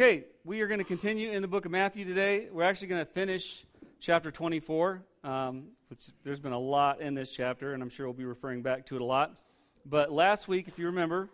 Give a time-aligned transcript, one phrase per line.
[0.00, 2.48] Okay, we are going to continue in the book of Matthew today.
[2.50, 3.66] We're actually going to finish
[4.00, 5.04] chapter 24.
[5.22, 8.62] Um, which, there's been a lot in this chapter, and I'm sure we'll be referring
[8.62, 9.34] back to it a lot.
[9.84, 11.28] But last week, if you remember,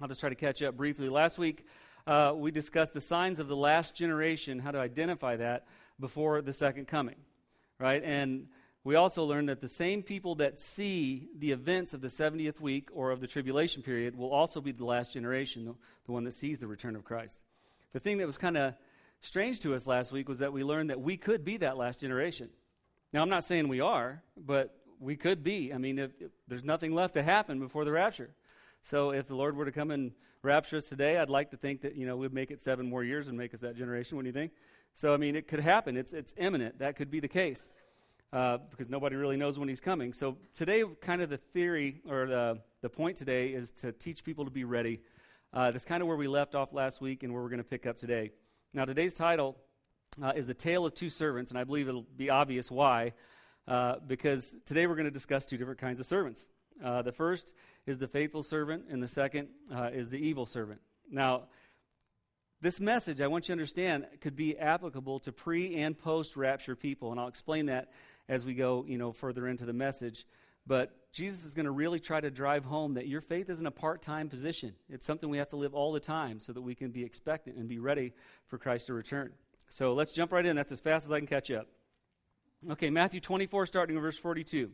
[0.00, 1.10] I'll just try to catch up briefly.
[1.10, 1.66] Last week,
[2.06, 5.66] uh, we discussed the signs of the last generation, how to identify that
[6.00, 7.16] before the second coming,
[7.78, 8.02] right?
[8.02, 8.46] And
[8.84, 12.88] we also learned that the same people that see the events of the 70th week
[12.90, 15.74] or of the tribulation period will also be the last generation, the,
[16.06, 17.42] the one that sees the return of Christ.
[17.92, 18.74] The thing that was kind of
[19.20, 22.00] strange to us last week was that we learned that we could be that last
[22.00, 22.50] generation.
[23.12, 25.72] Now, I'm not saying we are, but we could be.
[25.72, 28.30] I mean, if, if there's nothing left to happen before the rapture.
[28.82, 30.12] So if the Lord were to come and
[30.42, 33.02] rapture us today, I'd like to think that, you know, we'd make it seven more
[33.02, 34.16] years and make us that generation.
[34.16, 34.52] What do you think?
[34.94, 35.96] So, I mean, it could happen.
[35.96, 36.78] It's, it's imminent.
[36.78, 37.72] That could be the case
[38.32, 40.12] uh, because nobody really knows when he's coming.
[40.12, 44.44] So today, kind of the theory or the, the point today is to teach people
[44.44, 45.00] to be ready.
[45.52, 47.64] Uh, that's kind of where we left off last week and where we're going to
[47.64, 48.30] pick up today.
[48.74, 49.56] Now, today's title
[50.22, 53.14] uh, is A Tale of Two Servants, and I believe it'll be obvious why,
[53.66, 56.48] uh, because today we're going to discuss two different kinds of servants.
[56.84, 57.54] Uh, the first
[57.86, 60.80] is the faithful servant, and the second uh, is the evil servant.
[61.10, 61.44] Now,
[62.60, 66.76] this message, I want you to understand, could be applicable to pre and post rapture
[66.76, 67.90] people, and I'll explain that
[68.28, 70.26] as we go, you know, further into the message.
[70.68, 73.70] But Jesus is going to really try to drive home that your faith isn't a
[73.70, 74.74] part-time position.
[74.90, 77.56] It's something we have to live all the time so that we can be expectant
[77.56, 78.12] and be ready
[78.46, 79.32] for Christ to return.
[79.70, 80.54] So let's jump right in.
[80.54, 81.68] That's as fast as I can catch up.
[82.70, 84.70] Okay, Matthew 24, starting in verse 42.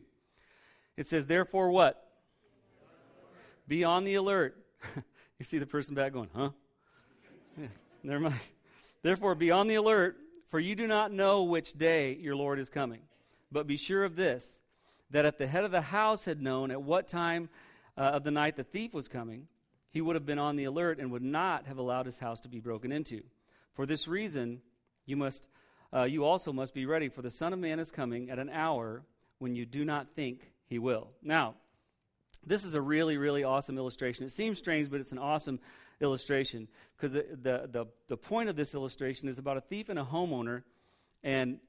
[0.97, 2.05] It says, Therefore, what?
[3.67, 4.57] Be on the alert.
[4.95, 6.49] you see the person back going, huh?
[7.57, 7.67] Yeah,
[8.03, 8.39] never mind.
[9.01, 10.17] Therefore, be on the alert,
[10.49, 13.01] for you do not know which day your Lord is coming.
[13.51, 14.61] But be sure of this
[15.11, 17.49] that if the head of the house had known at what time
[17.97, 19.47] uh, of the night the thief was coming,
[19.89, 22.49] he would have been on the alert and would not have allowed his house to
[22.49, 23.23] be broken into.
[23.73, 24.61] For this reason,
[25.05, 25.47] you must
[25.93, 28.49] uh, you also must be ready, for the Son of Man is coming at an
[28.49, 29.03] hour
[29.39, 31.09] when you do not think he will.
[31.21, 31.55] Now,
[32.45, 34.25] this is a really, really awesome illustration.
[34.25, 35.59] It seems strange, but it's an awesome
[36.01, 39.97] illustration because the, the, the, the point of this illustration is about a thief and
[39.97, 40.63] a homeowner,
[41.23, 41.59] and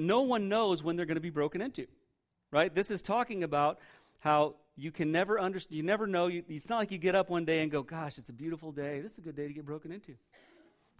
[0.00, 1.86] no one knows when they're going to be broken into,
[2.50, 2.74] right?
[2.74, 3.78] This is talking about
[4.20, 6.26] how you can never understand, you never know.
[6.26, 8.72] You, it's not like you get up one day and go, gosh, it's a beautiful
[8.72, 9.00] day.
[9.00, 10.14] This is a good day to get broken into.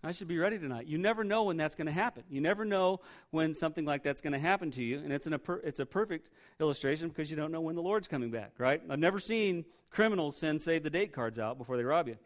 [0.02, 0.86] I should be ready tonight.
[0.86, 2.22] You never know when that's going to happen.
[2.30, 3.00] You never know
[3.30, 4.98] when something like that's going to happen to you.
[4.98, 8.30] And it's, an, it's a perfect illustration because you don't know when the Lord's coming
[8.30, 8.80] back, right?
[8.88, 12.16] I've never seen criminals send save the date cards out before they rob you,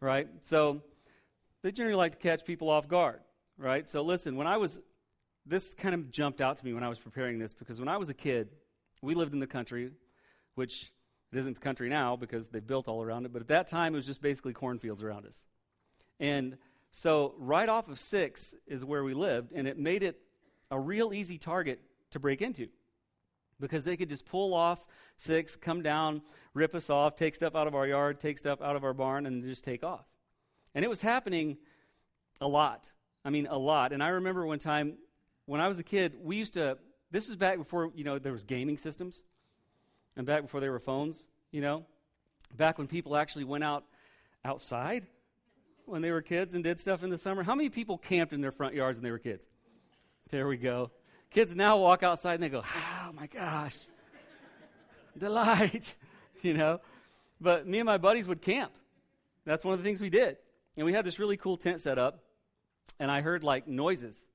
[0.00, 0.28] right?
[0.42, 0.82] So
[1.62, 3.20] they generally like to catch people off guard,
[3.56, 3.88] right?
[3.88, 4.80] So listen, when I was,
[5.46, 7.96] this kind of jumped out to me when I was preparing this because when I
[7.96, 8.48] was a kid,
[9.00, 9.90] we lived in the country,
[10.54, 10.92] which
[11.32, 13.94] it isn't the country now because they've built all around it, but at that time
[13.94, 15.48] it was just basically cornfields around us.
[16.20, 16.58] And
[16.92, 20.20] so, right off of six is where we lived, and it made it
[20.70, 21.80] a real easy target
[22.10, 22.68] to break into
[23.58, 24.86] because they could just pull off
[25.16, 26.20] six, come down,
[26.52, 29.24] rip us off, take stuff out of our yard, take stuff out of our barn,
[29.24, 30.04] and just take off.
[30.74, 31.56] And it was happening
[32.40, 32.92] a lot.
[33.24, 33.92] I mean, a lot.
[33.92, 34.98] And I remember one time
[35.46, 36.78] when I was a kid, we used to,
[37.10, 39.24] this is back before, you know, there was gaming systems
[40.16, 41.84] and back before there were phones, you know,
[42.56, 43.84] back when people actually went out
[44.44, 45.06] outside
[45.86, 47.42] when they were kids and did stuff in the summer?
[47.42, 49.46] How many people camped in their front yards when they were kids?
[50.30, 50.90] There we go.
[51.30, 53.86] Kids now walk outside and they go, oh my gosh,
[55.18, 55.96] delight,
[56.42, 56.80] you know?
[57.40, 58.72] But me and my buddies would camp.
[59.44, 60.36] That's one of the things we did.
[60.76, 62.20] And we had this really cool tent set up,
[62.98, 64.28] and I heard like noises.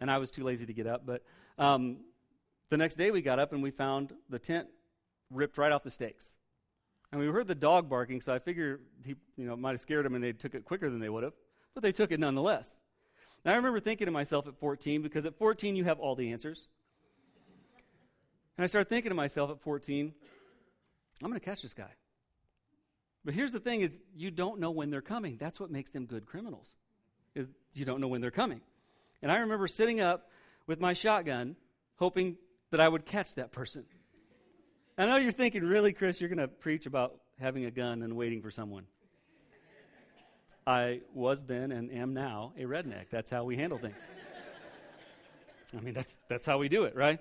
[0.00, 1.04] And I was too lazy to get up.
[1.04, 1.22] But
[1.58, 1.98] um,
[2.70, 4.68] the next day we got up and we found the tent
[5.30, 6.34] ripped right off the stakes.
[7.10, 10.04] And we heard the dog barking, so I figured he, you know, might have scared
[10.04, 11.32] them and they took it quicker than they would have,
[11.74, 12.78] but they took it nonetheless.
[13.44, 16.32] Now I remember thinking to myself at 14, because at 14 you have all the
[16.32, 16.68] answers.
[18.58, 20.12] And I started thinking to myself at 14,
[21.22, 21.90] I'm going to catch this guy.
[23.24, 25.36] But here's the thing is you don't know when they're coming.
[25.38, 26.74] That's what makes them good criminals.
[27.34, 28.60] Is you don't know when they're coming.
[29.22, 30.30] And I remember sitting up
[30.66, 31.56] with my shotgun
[31.96, 32.36] hoping
[32.70, 33.84] that I would catch that person.
[34.96, 38.16] I know you're thinking, really, Chris, you're going to preach about having a gun and
[38.16, 38.84] waiting for someone.
[40.66, 43.06] I was then and am now a redneck.
[43.10, 43.96] That's how we handle things.
[45.76, 47.20] I mean, that's, that's how we do it, right?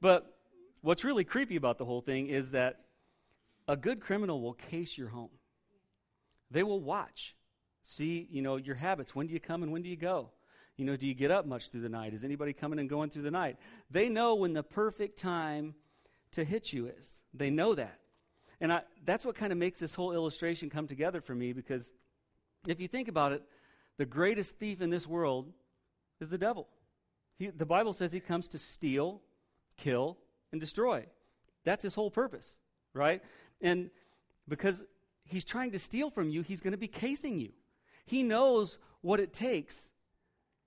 [0.00, 0.32] But
[0.80, 2.80] what's really creepy about the whole thing is that
[3.66, 5.30] a good criminal will case your home.
[6.50, 7.34] They will watch,
[7.82, 9.14] see, you know, your habits.
[9.14, 10.30] When do you come and when do you go?
[10.76, 12.14] You know, do you get up much through the night?
[12.14, 13.58] Is anybody coming and going through the night?
[13.90, 15.74] They know when the perfect time
[16.32, 17.22] to hit you is.
[17.34, 17.98] They know that.
[18.60, 21.92] And I, that's what kind of makes this whole illustration come together for me because
[22.66, 23.42] If you think about it,
[23.96, 25.52] the greatest thief in this world
[26.20, 26.68] is the devil.
[27.38, 29.22] He, the Bible says he comes to steal,
[29.76, 30.18] kill,
[30.52, 31.06] and destroy.
[31.64, 32.56] That's his whole purpose,
[32.92, 33.22] right?
[33.60, 33.90] And
[34.48, 34.84] because
[35.24, 37.52] he's trying to steal from you, he's going to be casing you.
[38.04, 39.90] He knows what it takes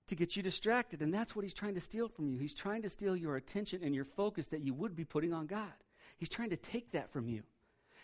[0.08, 2.38] to get you distracted, and that's what he's trying to steal from you.
[2.38, 5.46] He's trying to steal your attention and your focus that you would be putting on
[5.46, 5.72] God.
[6.16, 7.42] He's trying to take that from you.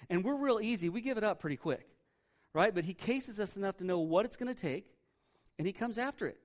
[0.09, 1.87] And we're real easy, we give it up pretty quick,
[2.55, 2.75] right?
[2.75, 4.87] But he cases us enough to know what it's going to take,
[5.59, 6.39] and he comes after it.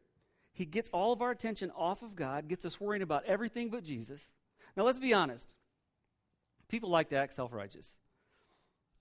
[0.51, 3.83] He gets all of our attention off of God, gets us worrying about everything but
[3.83, 4.31] Jesus.
[4.75, 5.55] Now, let's be honest.
[6.67, 7.97] People like to act self righteous.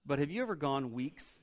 [0.07, 1.39] But have you ever gone weeks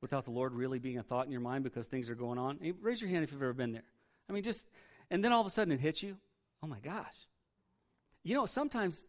[0.00, 2.58] without the Lord really being a thought in your mind because things are going on?
[2.80, 3.84] raise your hand if you've ever been there.
[4.28, 4.68] I mean, just,
[5.10, 6.16] and then all of a sudden it hits you.
[6.62, 7.26] Oh my gosh.
[8.22, 9.06] You know, sometimes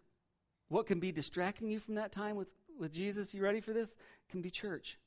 [0.69, 2.47] what can be distracting you from that time with,
[2.79, 3.95] with Jesus, you ready for this?
[4.29, 4.97] Can be church.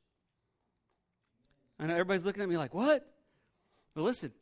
[1.78, 3.06] I know everybody's looking at me like, what?
[3.94, 4.32] Well, listen,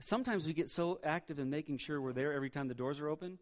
[0.00, 3.08] sometimes we get so active in making sure we're there every time the doors are
[3.08, 3.38] open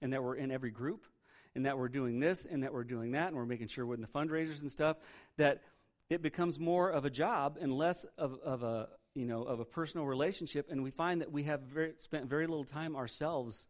[0.00, 1.06] and that we're in every group
[1.54, 3.94] and that we're doing this and that we're doing that and we're making sure we're
[3.94, 4.96] in the fundraisers and stuff
[5.36, 5.62] that
[6.08, 9.64] it becomes more of a job and less of, of a you know of a
[9.64, 13.68] personal relationship and we find that we have very, spent very little time ourselves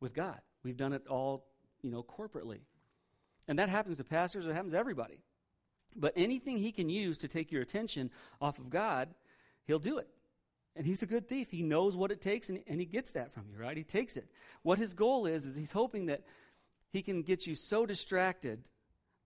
[0.00, 0.40] with god.
[0.62, 1.46] We've done it all
[1.82, 2.60] you know corporately.
[3.46, 5.18] And that happens to pastors it happens to everybody.
[5.96, 9.14] But anything he can use to take your attention off of god
[9.66, 10.08] he'll do it.
[10.74, 11.50] And he's a good thief.
[11.50, 13.76] He knows what it takes and, and he gets that from you right?
[13.76, 14.28] He takes it.
[14.62, 16.22] What his goal is is he's hoping that
[16.90, 18.64] he can get you so distracted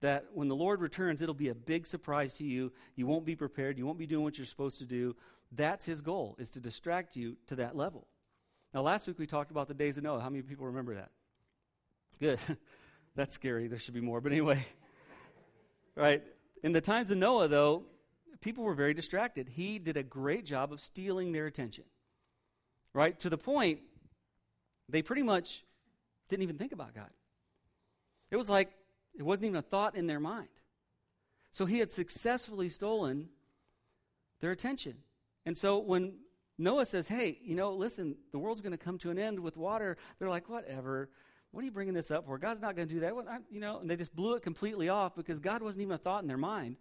[0.03, 2.73] that when the Lord returns, it'll be a big surprise to you.
[2.97, 3.79] You won't be prepared.
[3.79, 5.17] You won't be doing what you're supposed to do.
[5.55, 8.07] That's his goal, is to distract you to that level.
[8.73, 10.21] Now, last week we talked about the days of Noah.
[10.21, 11.11] How many people remember that?
[12.19, 12.39] Good.
[13.15, 13.69] That's scary.
[13.69, 14.21] There should be more.
[14.23, 14.65] But anyway,
[15.95, 16.23] right?
[16.63, 17.85] In the times of Noah, though,
[18.41, 19.51] people were very distracted.
[19.51, 21.85] He did a great job of stealing their attention,
[22.95, 23.19] right?
[23.21, 23.81] To the point
[24.89, 25.65] they pretty much
[26.29, 27.11] didn't even think about God.
[28.31, 28.71] It was like
[29.15, 30.49] it wasn't even a thought in their mind.
[31.51, 33.29] So he had successfully stolen
[34.41, 34.97] their attention.
[35.45, 36.15] And so when
[36.59, 39.57] Noah says, hey, you know, listen, the world's going to come to an end with
[39.57, 41.11] water, they're like, whatever.
[41.51, 42.39] What are you bringing this up for?
[42.39, 43.15] God's not going to do that.
[43.15, 45.99] What, you know, and they just blew it completely off because God wasn't even a
[45.99, 46.77] thought in their mind.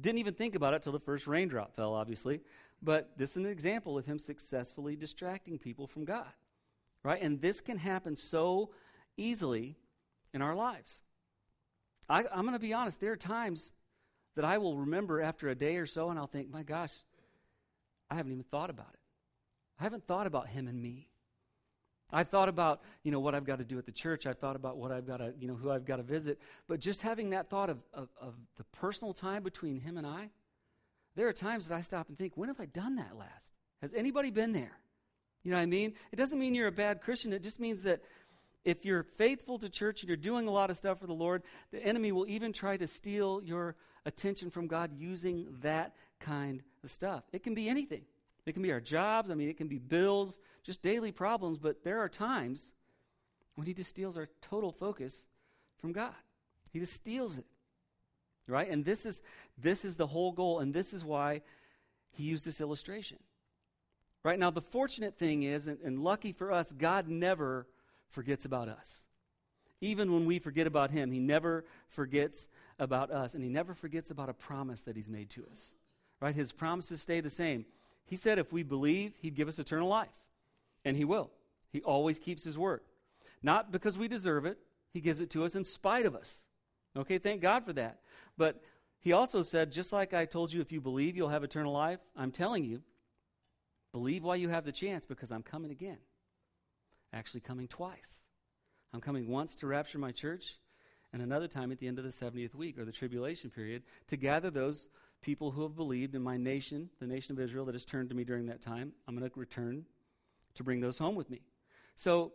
[0.00, 2.40] Didn't even think about it till the first raindrop fell, obviously.
[2.82, 6.32] But this is an example of him successfully distracting people from God.
[7.02, 7.20] Right?
[7.20, 8.70] And this can happen so
[9.16, 9.76] easily
[10.32, 11.02] in our lives.
[12.08, 13.72] I, I'm going to be honest, there are times
[14.36, 16.94] that I will remember after a day or so and I'll think, my gosh,
[18.10, 19.00] I haven't even thought about it.
[19.78, 21.08] I haven't thought about him and me.
[22.12, 24.26] I've thought about, you know, what I've got to do at the church.
[24.26, 26.40] I've thought about what I've got to, you know, who I've got to visit.
[26.66, 30.30] But just having that thought of, of, of the personal time between him and I,
[31.14, 33.52] there are times that I stop and think, when have I done that last?
[33.80, 34.78] Has anybody been there?
[35.42, 35.94] You know what I mean?
[36.12, 37.32] It doesn't mean you're a bad Christian.
[37.32, 38.02] It just means that
[38.64, 41.42] if you're faithful to church and you're doing a lot of stuff for the Lord,
[41.70, 46.90] the enemy will even try to steal your attention from God using that kind of
[46.90, 47.24] stuff.
[47.32, 48.02] It can be anything.
[48.46, 51.84] It can be our jobs, I mean, it can be bills, just daily problems, but
[51.84, 52.72] there are times
[53.54, 55.26] when he just steals our total focus
[55.78, 56.14] from God.
[56.72, 57.44] He just steals it.
[58.46, 58.68] Right?
[58.68, 59.22] And this is
[59.58, 61.42] this is the whole goal and this is why
[62.10, 63.18] he used this illustration.
[64.24, 64.38] Right?
[64.38, 67.68] Now the fortunate thing is and, and lucky for us, God never
[68.08, 69.04] forgets about us.
[69.80, 74.10] Even when we forget about him, he never forgets about us, and he never forgets
[74.10, 75.74] about a promise that he's made to us.
[76.20, 76.34] Right?
[76.34, 77.64] His promises stay the same.
[78.04, 80.24] He said if we believe, he'd give us eternal life,
[80.84, 81.30] and he will.
[81.70, 82.80] He always keeps his word.
[83.42, 84.58] Not because we deserve it,
[84.92, 86.44] he gives it to us in spite of us.
[86.96, 88.00] Okay, thank God for that.
[88.36, 88.60] But
[88.98, 92.00] he also said, just like I told you, if you believe, you'll have eternal life,
[92.16, 92.82] I'm telling you,
[93.92, 95.98] believe while you have the chance because I'm coming again
[97.12, 98.24] actually coming twice.
[98.92, 100.56] I'm coming once to rapture my church,
[101.12, 104.16] and another time at the end of the 70th week or the tribulation period to
[104.16, 104.88] gather those
[105.20, 108.14] people who have believed in my nation, the nation of Israel that has turned to
[108.14, 108.92] me during that time.
[109.06, 109.84] I'm going to return
[110.54, 111.40] to bring those home with me.
[111.94, 112.32] So,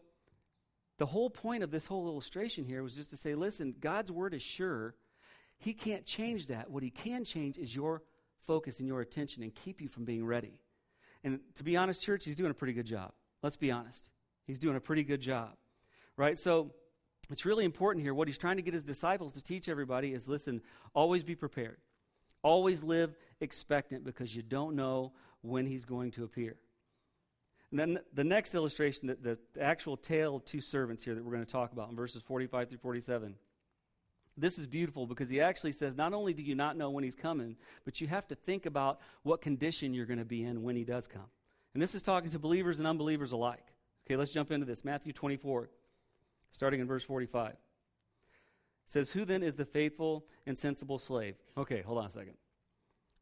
[0.98, 4.34] the whole point of this whole illustration here was just to say listen, God's word
[4.34, 4.96] is sure.
[5.58, 6.70] He can't change that.
[6.70, 8.01] What he can change is your
[8.46, 10.60] focus and your attention and keep you from being ready.
[11.24, 13.12] And to be honest, church, he's doing a pretty good job.
[13.42, 14.10] Let's be honest.
[14.46, 15.56] He's doing a pretty good job,
[16.18, 16.38] right?
[16.38, 16.72] So
[17.32, 18.13] it's really important here.
[18.13, 20.62] What he's trying to get his disciples to teach everybody is listen,
[20.94, 21.77] always be prepared.
[22.46, 26.58] Always live expectant because you don't know when he's going to appear.
[27.72, 31.32] And then the next illustration, the, the actual tale of two servants here that we're
[31.32, 33.34] going to talk about in verses 45 through 47.
[34.38, 37.16] This is beautiful because he actually says not only do you not know when he's
[37.16, 40.75] coming, but you have to think about what condition you're going to be in when
[40.75, 41.25] he does come.
[41.74, 43.66] And this is talking to believers and unbelievers alike.
[44.06, 44.86] Okay, let's jump into this.
[44.86, 45.72] Matthew 24,
[46.52, 47.56] starting in verse 45.
[48.86, 51.36] Says, Who then is the faithful and sensible slave?
[51.58, 52.36] Okay, hold on a second.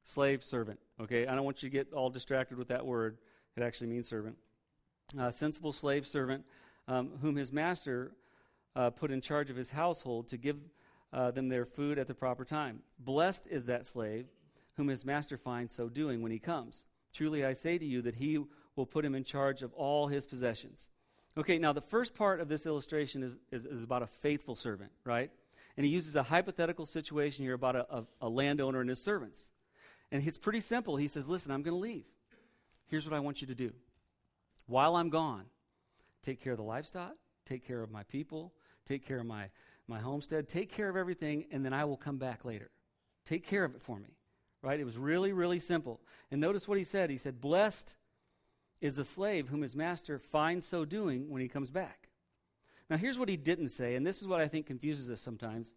[0.04, 0.80] Slave, servant.
[1.00, 3.18] Okay, I don't want you to get all distracted with that word.
[3.56, 4.38] It actually means servant.
[5.18, 6.44] Uh, sensible slave, servant,
[6.88, 8.12] um, whom his master
[8.76, 10.58] uh, put in charge of his household to give
[11.14, 12.80] uh, them their food at the proper time.
[13.00, 14.26] Blessed is that slave
[14.76, 16.88] whom his master finds so doing when he comes.
[17.14, 18.40] Truly I say to you that he
[18.76, 20.90] will put him in charge of all his possessions.
[21.38, 24.92] Okay, now the first part of this illustration is, is, is about a faithful servant,
[25.04, 25.32] right?
[25.76, 29.50] And he uses a hypothetical situation here about a, a, a landowner and his servants.
[30.12, 30.96] And it's pretty simple.
[30.96, 32.06] He says, Listen, I'm going to leave.
[32.88, 33.72] Here's what I want you to do.
[34.68, 35.46] While I'm gone,
[36.22, 37.16] take care of the livestock,
[37.46, 38.54] take care of my people,
[38.86, 39.50] take care of my
[39.88, 42.72] my homestead, take care of everything, and then I will come back later.
[43.26, 44.18] Take care of it for me.
[44.62, 44.80] Right?
[44.80, 46.00] It was really, really simple.
[46.32, 47.10] And notice what he said.
[47.10, 47.96] He said, Blessed
[48.80, 52.03] is the slave whom his master finds so doing when he comes back.
[52.94, 55.74] Now, here's what he didn't say, and this is what I think confuses us sometimes.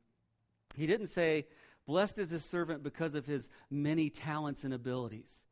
[0.76, 1.46] He didn't say,
[1.87, 5.46] Blessed is the servant because of his many talents and abilities,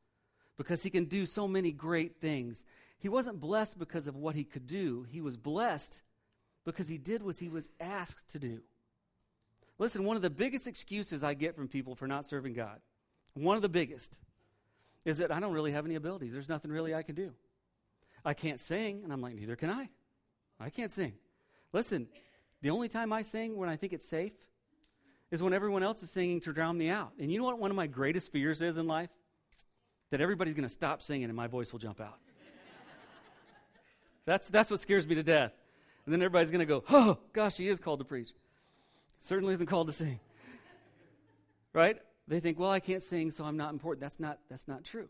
[0.59, 2.66] because he can do so many great things.
[2.99, 6.02] He wasn't blessed because of what he could do, he was blessed
[6.66, 8.61] because he did what he was asked to do.
[9.78, 12.78] Listen, one of the biggest excuses I get from people for not serving God,
[13.33, 14.18] one of the biggest,
[15.06, 16.35] is that I don't really have any abilities.
[16.35, 17.33] There's nothing really I can do.
[18.23, 19.88] I can't sing, and I'm like, neither can I.
[20.61, 21.14] I can't sing.
[21.75, 22.07] Listen,
[22.62, 24.33] the only time I sing when I think it's safe
[25.33, 27.12] is when everyone else is singing to drown me out.
[27.19, 29.11] And you know what one of my greatest fears is in life?
[30.11, 32.21] That everybody's going to stop singing and my voice will jump out.
[34.25, 35.52] that's, that's what scares me to death.
[36.07, 38.31] And then everybody's going to go, oh, gosh, he is called to preach.
[39.19, 40.21] Certainly isn't called to sing.
[41.73, 41.99] Right?
[42.28, 44.00] They think, well, I can't sing, so I'm not important.
[44.00, 45.09] That's not, that's not true.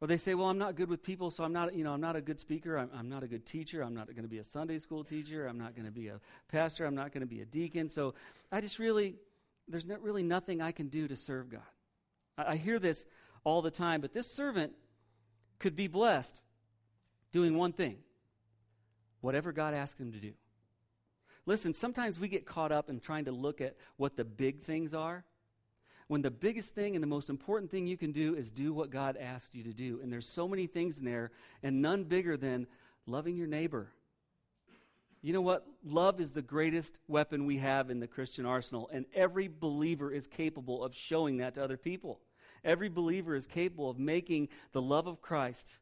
[0.00, 2.00] Or they say, well, I'm not good with people, so I'm not, you know, I'm
[2.00, 2.76] not a good speaker.
[2.76, 3.82] I'm, I'm not a good teacher.
[3.82, 5.46] I'm not going to be a Sunday school teacher.
[5.46, 6.84] I'm not going to be a pastor.
[6.84, 7.88] I'm not going to be a deacon.
[7.88, 8.14] So
[8.52, 9.14] I just really,
[9.68, 11.60] there's not really nothing I can do to serve God.
[12.36, 13.06] I, I hear this
[13.42, 14.72] all the time, but this servant
[15.58, 16.40] could be blessed
[17.32, 17.98] doing one thing
[19.22, 20.32] whatever God asked him to do.
[21.46, 24.94] Listen, sometimes we get caught up in trying to look at what the big things
[24.94, 25.24] are.
[26.08, 28.90] When the biggest thing and the most important thing you can do is do what
[28.90, 30.00] God asked you to do.
[30.02, 31.32] And there's so many things in there,
[31.62, 32.66] and none bigger than
[33.06, 33.88] loving your neighbor.
[35.20, 35.66] You know what?
[35.84, 40.28] Love is the greatest weapon we have in the Christian arsenal, and every believer is
[40.28, 42.20] capable of showing that to other people.
[42.64, 45.78] Every believer is capable of making the love of Christ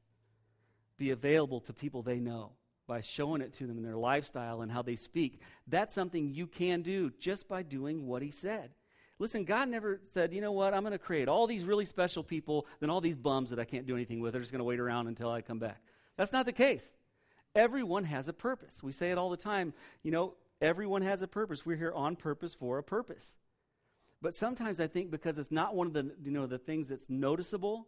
[0.96, 2.52] be available to people they know
[2.86, 5.40] by showing it to them in their lifestyle and how they speak.
[5.66, 8.70] That's something you can do just by doing what he said.
[9.18, 12.24] Listen, God never said, you know what, I'm going to create all these really special
[12.24, 14.32] people, then all these bums that I can't do anything with.
[14.32, 15.80] They're just going to wait around until I come back.
[16.16, 16.94] That's not the case.
[17.54, 18.82] Everyone has a purpose.
[18.82, 19.72] We say it all the time.
[20.02, 21.64] You know, everyone has a purpose.
[21.64, 23.36] We're here on purpose for a purpose.
[24.20, 27.08] But sometimes I think because it's not one of the, you know, the things that's
[27.08, 27.86] noticeable,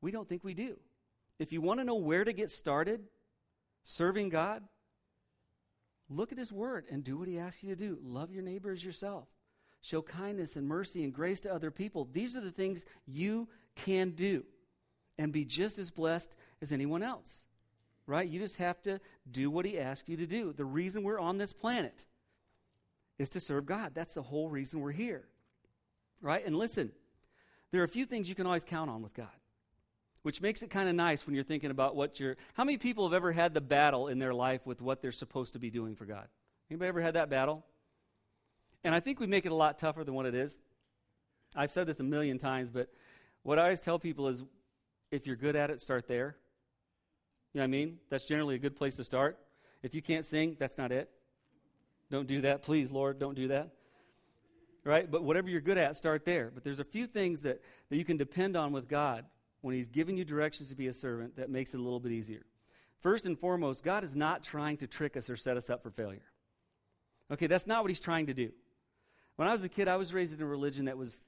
[0.00, 0.76] we don't think we do.
[1.38, 3.00] If you want to know where to get started,
[3.82, 4.62] serving God,
[6.08, 7.98] look at His Word and do what He asks you to do.
[8.04, 9.26] Love your neighbor as yourself.
[9.82, 12.08] Show kindness and mercy and grace to other people.
[12.12, 14.44] These are the things you can do
[15.18, 17.46] and be just as blessed as anyone else.
[18.06, 18.28] Right?
[18.28, 20.52] You just have to do what He asks you to do.
[20.52, 22.04] The reason we're on this planet
[23.18, 23.92] is to serve God.
[23.94, 25.24] That's the whole reason we're here.
[26.20, 26.44] Right?
[26.44, 26.92] And listen,
[27.72, 29.28] there are a few things you can always count on with God
[30.26, 32.36] which makes it kind of nice when you're thinking about what you're.
[32.54, 35.52] How many people have ever had the battle in their life with what they're supposed
[35.52, 36.26] to be doing for God?
[36.68, 37.64] Anybody ever had that battle?
[38.86, 40.62] And I think we make it a lot tougher than what it is.
[41.56, 42.88] I've said this a million times, but
[43.42, 44.44] what I always tell people is
[45.10, 46.36] if you're good at it, start there.
[47.52, 47.98] You know what I mean?
[48.10, 49.38] That's generally a good place to start.
[49.82, 51.10] If you can't sing, that's not it.
[52.12, 52.62] Don't do that.
[52.62, 53.70] Please, Lord, don't do that.
[54.84, 55.10] Right?
[55.10, 56.52] But whatever you're good at, start there.
[56.54, 59.24] But there's a few things that, that you can depend on with God
[59.62, 62.12] when He's giving you directions to be a servant, that makes it a little bit
[62.12, 62.46] easier.
[63.00, 65.90] First and foremost, God is not trying to trick us or set us up for
[65.90, 66.30] failure.
[67.32, 68.52] Okay, that's not what He's trying to do.
[69.36, 71.20] When I was a kid, I was raised in a religion that was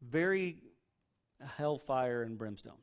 [0.00, 0.56] very
[1.56, 2.78] hellfire and brimstone.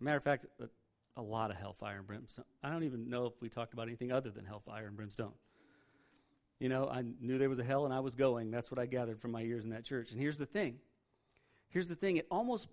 [0.00, 0.68] matter of fact, a,
[1.16, 2.44] a lot of hellfire and brimstone.
[2.62, 5.32] I don't even know if we talked about anything other than hellfire and brimstone.
[6.60, 8.50] You know, I knew there was a hell and I was going.
[8.50, 10.10] That's what I gathered from my years in that church.
[10.10, 10.78] And here's the thing
[11.70, 12.66] Here's the thing it almost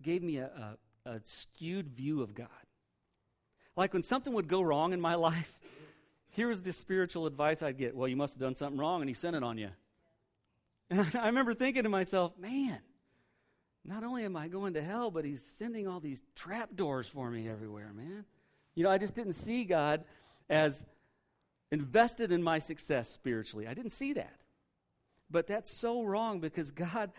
[0.00, 2.48] gave me a, a, a skewed view of God.
[3.76, 5.58] Like when something would go wrong in my life,
[6.38, 7.96] here was the spiritual advice I'd get.
[7.96, 9.70] Well, you must have done something wrong and he sent it on you.
[10.90, 12.78] And I remember thinking to myself, man,
[13.84, 17.28] not only am I going to hell, but he's sending all these trap doors for
[17.28, 18.24] me everywhere, man.
[18.76, 20.04] You know, I just didn't see God
[20.48, 20.86] as
[21.72, 23.66] invested in my success spiritually.
[23.66, 24.38] I didn't see that.
[25.28, 27.10] But that's so wrong because God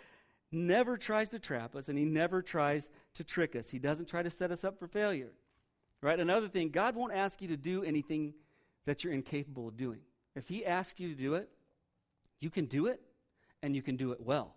[0.50, 3.70] never tries to trap us and he never tries to trick us.
[3.70, 5.34] He doesn't try to set us up for failure.
[6.02, 6.22] Right?
[6.22, 8.34] Another thing, God won't ask you to do anything
[8.90, 10.00] that you're incapable of doing.
[10.36, 11.48] If he asks you to do it,
[12.40, 13.00] you can do it
[13.62, 14.56] and you can do it well.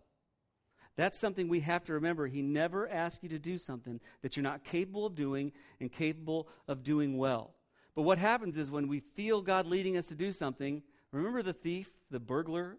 [0.97, 2.27] That's something we have to remember.
[2.27, 6.49] He never asks you to do something that you're not capable of doing and capable
[6.67, 7.53] of doing well.
[7.95, 11.53] But what happens is when we feel God leading us to do something, remember the
[11.53, 12.79] thief, the burglar,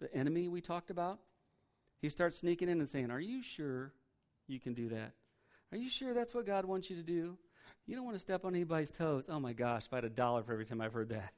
[0.00, 1.20] the enemy we talked about?
[2.02, 3.92] He starts sneaking in and saying, Are you sure
[4.48, 5.12] you can do that?
[5.70, 7.38] Are you sure that's what God wants you to do?
[7.90, 9.26] You don't want to step on anybody's toes.
[9.28, 11.32] Oh my gosh, if I had a dollar for every time I've heard that.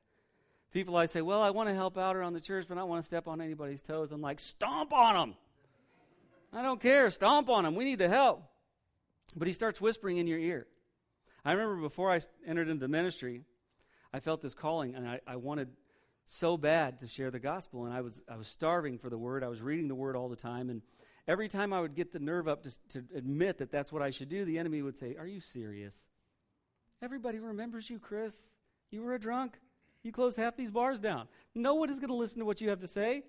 [0.70, 2.90] People I say, Well, I want to help out around the church, but I don't
[2.90, 4.12] want to step on anybody's toes.
[4.12, 5.34] I'm like, Stomp on them.
[6.52, 7.10] I don't care.
[7.10, 7.74] Stomp on them.
[7.74, 8.42] We need the help.
[9.34, 10.66] But he starts whispering in your ear.
[11.42, 13.44] I remember before I entered into ministry,
[14.12, 15.70] I felt this calling, and I, I wanted
[16.26, 19.42] so bad to share the gospel, and I was I was starving for the word.
[19.42, 20.82] I was reading the word all the time, and
[21.26, 24.10] every time I would get the nerve up to, to admit that that's what I
[24.10, 26.08] should do, the enemy would say, "Are you serious?
[27.02, 28.54] Everybody remembers you, Chris.
[28.90, 29.58] You were a drunk.
[30.04, 31.26] You closed half these bars down.
[31.54, 33.24] No one is going to listen to what you have to say.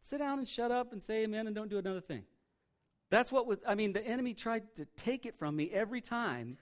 [0.00, 2.24] Sit down and shut up and say amen and don't do another thing."
[3.10, 3.58] That's what was.
[3.66, 6.58] I mean, the enemy tried to take it from me every time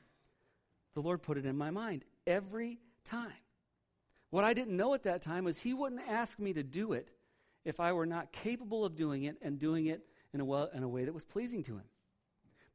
[0.94, 3.33] the Lord put it in my mind every time.
[4.30, 7.11] What I didn't know at that time was He wouldn't ask me to do it
[7.64, 10.83] if I were not capable of doing it and doing it in a, well, in
[10.83, 11.85] a way that was pleasing to Him.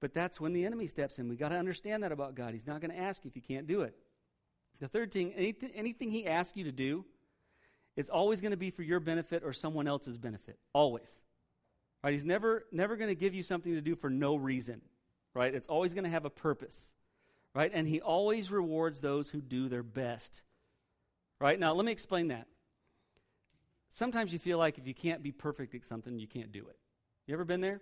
[0.01, 1.27] But that's when the enemy steps in.
[1.27, 2.53] We've got to understand that about God.
[2.53, 3.95] He's not going to ask you if you can't do it.
[4.79, 7.05] The third thing, anything, anything He asks you to do,
[7.97, 10.57] is always going to be for your benefit or someone else's benefit.
[10.71, 11.21] Always.
[12.01, 12.13] Right?
[12.13, 14.81] He's never, never going to give you something to do for no reason.
[15.33, 15.53] Right?
[15.53, 16.93] It's always going to have a purpose
[17.53, 17.71] right?
[17.73, 20.43] And he always rewards those who do their best.
[21.39, 21.59] Right?
[21.59, 22.47] Now, let me explain that.
[23.89, 26.77] Sometimes you feel like if you can't be perfect at something, you can't do it.
[27.25, 27.81] You ever been there?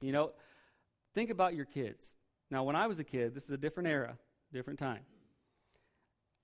[0.00, 0.32] You know,
[1.16, 2.12] think about your kids.
[2.50, 4.18] Now, when I was a kid, this is a different era,
[4.52, 5.00] different time.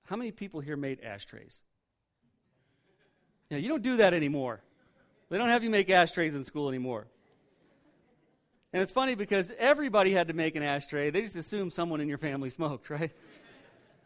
[0.06, 1.61] How many people here made ashtrays?
[3.50, 4.62] Yeah, you don't do that anymore.
[5.28, 7.06] They don't have you make ashtrays in school anymore.
[8.72, 11.11] And it's funny because everybody had to make an ashtray.
[11.11, 13.12] They just assumed someone in your family smoked, right?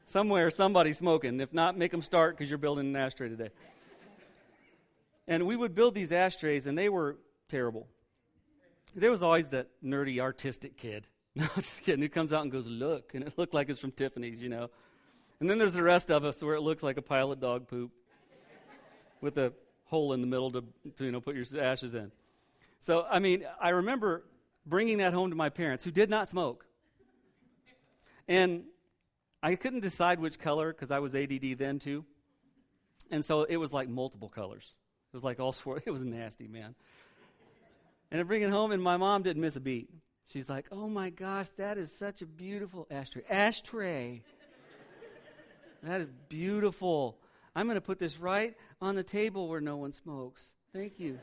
[0.04, 1.38] Somewhere, somebody's smoking.
[1.38, 3.50] If not, make them start because you're building an ashtray today.
[5.28, 7.86] And we would build these ashtrays, and they were terrible.
[8.96, 11.06] There was always that nerdy, artistic kid.
[11.38, 12.00] No, just kidding.
[12.00, 13.14] Who comes out and goes, look.
[13.14, 14.70] And it looked like it's from Tiffany's, you know.
[15.38, 17.68] And then there's the rest of us where it looks like a pile of dog
[17.68, 17.90] poop
[19.20, 19.52] with a
[19.84, 20.64] hole in the middle to,
[20.96, 22.10] to you know, put your ashes in.
[22.80, 24.24] So, I mean, I remember
[24.64, 26.64] bringing that home to my parents, who did not smoke.
[28.26, 28.64] And
[29.42, 32.06] I couldn't decide which color because I was ADD then too.
[33.10, 34.74] And so it was like multiple colors.
[35.12, 35.80] It was like all swirl.
[35.86, 36.74] It was nasty, man.
[38.10, 39.88] And I bring it home, and my mom didn't miss a beat.
[40.24, 43.22] She's like, "Oh my gosh, that is such a beautiful ashtray.
[43.28, 44.22] Ashtray.
[45.82, 47.18] that is beautiful.
[47.54, 50.52] I'm going to put this right on the table where no one smokes.
[50.72, 51.18] Thank you."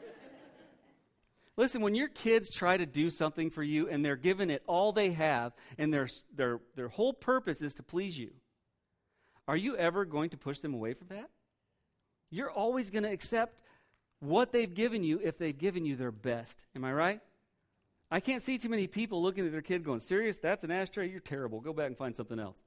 [1.55, 4.91] Listen, when your kids try to do something for you and they're giving it all
[4.91, 8.31] they have and their, their, their whole purpose is to please you,
[9.47, 11.29] are you ever going to push them away from that?
[12.31, 13.59] You're always going to accept
[14.23, 16.65] what they've given you if they've given you their best.
[16.75, 17.21] Am I right?
[18.09, 20.39] I can't see too many people looking at their kid going, Serious?
[20.39, 21.09] That's an ashtray?
[21.09, 21.59] You're terrible.
[21.59, 22.57] Go back and find something else.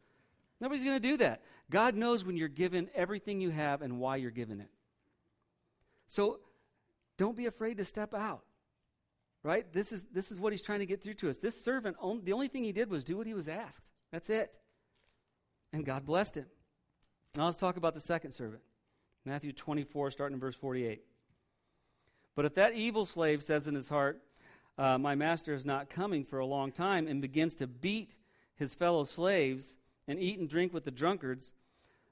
[0.61, 1.43] Nobody's going to do that.
[1.71, 4.71] God knows when you're given everything you have and why you're given it.
[6.09, 6.41] So
[7.17, 8.43] don't be afraid to step out
[9.47, 9.73] right?
[9.73, 11.39] This is, this is what he's trying to get through to us.
[11.39, 13.91] This servant, the only thing he did was do what he was asked.
[14.11, 14.53] That's it.
[15.73, 16.47] And God blessed him.
[17.37, 18.63] Now let's talk about the second servant.
[19.25, 21.01] Matthew 24, starting in verse 48.
[22.37, 24.23] But if that evil slave says in his heart,
[24.79, 28.13] uh, My master is not coming for a long time, and begins to beat
[28.55, 31.55] his fellow slaves and eat and drink with the drunkards,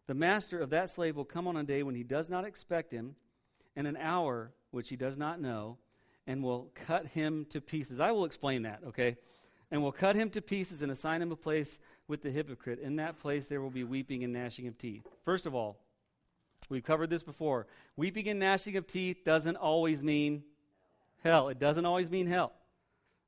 [0.06, 2.90] the master of that slave will come on a day when he does not expect
[2.90, 3.14] him,
[3.76, 5.78] and an hour which he does not know
[6.26, 8.00] and will cut him to pieces.
[8.00, 9.16] I will explain that, okay?
[9.70, 12.78] And will cut him to pieces and assign him a place with the hypocrite.
[12.78, 15.06] In that place there will be weeping and gnashing of teeth.
[15.24, 15.78] First of all,
[16.68, 17.66] we've covered this before.
[17.96, 20.44] Weeping and gnashing of teeth doesn't always mean
[21.22, 21.48] hell.
[21.48, 22.52] It doesn't always mean hell.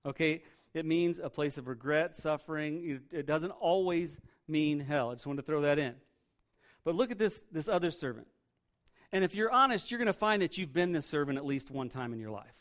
[0.05, 0.43] Okay?
[0.75, 3.01] It means a place of regret, suffering.
[3.11, 5.11] It doesn't always mean hell.
[5.11, 5.95] I just wanted to throw that in.
[6.85, 8.27] But look at this, this other servant.
[9.13, 11.71] And if you're honest, you're going to find that you've been this servant at least
[11.71, 12.55] one time in your life.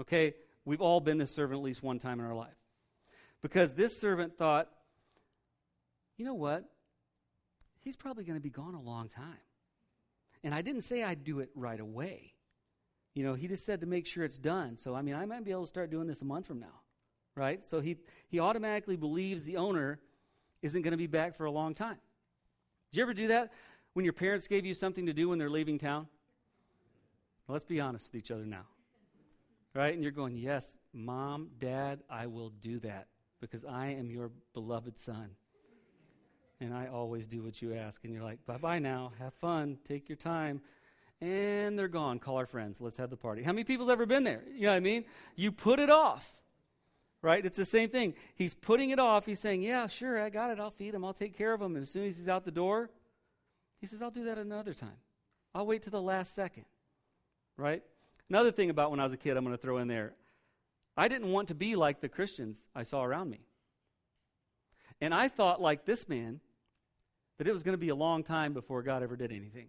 [0.00, 0.34] Okay?
[0.64, 2.56] We've all been this servant at least one time in our life.
[3.40, 4.68] Because this servant thought,
[6.16, 6.64] you know what?
[7.80, 9.38] He's probably going to be gone a long time.
[10.44, 12.34] And I didn't say I'd do it right away.
[13.14, 14.76] You know, he just said to make sure it's done.
[14.76, 16.80] So, I mean, I might be able to start doing this a month from now,
[17.34, 17.64] right?
[17.64, 17.96] So he,
[18.28, 19.98] he automatically believes the owner
[20.62, 21.98] isn't going to be back for a long time.
[22.92, 23.52] Did you ever do that
[23.94, 26.06] when your parents gave you something to do when they're leaving town?
[27.46, 28.66] Well, let's be honest with each other now.
[29.74, 29.94] Right?
[29.94, 33.08] And you're going, Yes, mom, dad, I will do that
[33.40, 35.30] because I am your beloved son.
[36.60, 38.02] And I always do what you ask.
[38.04, 39.12] And you're like, Bye bye now.
[39.18, 39.78] Have fun.
[39.84, 40.60] Take your time.
[41.20, 42.18] And they're gone.
[42.18, 42.80] Call our friends.
[42.80, 43.42] Let's have the party.
[43.42, 44.42] How many people's ever been there?
[44.54, 45.04] You know what I mean?
[45.36, 46.38] You put it off
[47.22, 47.44] right?
[47.44, 48.14] It's the same thing.
[48.34, 49.26] He's putting it off.
[49.26, 50.60] He's saying, Yeah, sure, I got it.
[50.60, 51.04] I'll feed him.
[51.04, 51.74] I'll take care of him.
[51.74, 52.90] And as soon as he's out the door,
[53.80, 54.96] he says, I'll do that another time.
[55.54, 56.64] I'll wait to the last second,
[57.56, 57.82] right?
[58.28, 60.14] Another thing about when I was a kid, I'm going to throw in there.
[60.96, 63.40] I didn't want to be like the Christians I saw around me.
[65.00, 66.40] And I thought, like this man,
[67.38, 69.68] that it was going to be a long time before God ever did anything.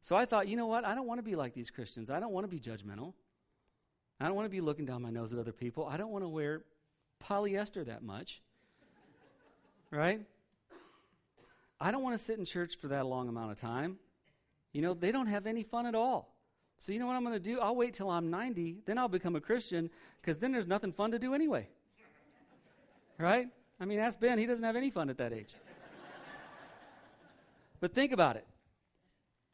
[0.00, 0.84] So I thought, you know what?
[0.84, 2.10] I don't want to be like these Christians.
[2.10, 3.14] I don't want to be judgmental.
[4.20, 5.86] I don't want to be looking down my nose at other people.
[5.86, 6.62] I don't want to wear
[7.22, 8.40] polyester that much.
[9.90, 10.20] right?
[11.80, 13.98] I don't want to sit in church for that long amount of time.
[14.72, 16.34] You know, they don't have any fun at all.
[16.78, 17.60] So, you know what I'm going to do?
[17.60, 19.88] I'll wait till I'm 90, then I'll become a Christian,
[20.20, 21.68] because then there's nothing fun to do anyway.
[23.18, 23.48] right?
[23.80, 25.54] I mean, ask Ben, he doesn't have any fun at that age.
[27.84, 28.46] But think about it.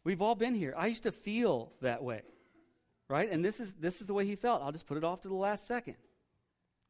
[0.05, 0.73] We've all been here.
[0.77, 2.23] I used to feel that way
[3.11, 3.31] right?
[3.31, 4.63] And this is this is the way he felt.
[4.63, 5.97] I'll just put it off to the last second.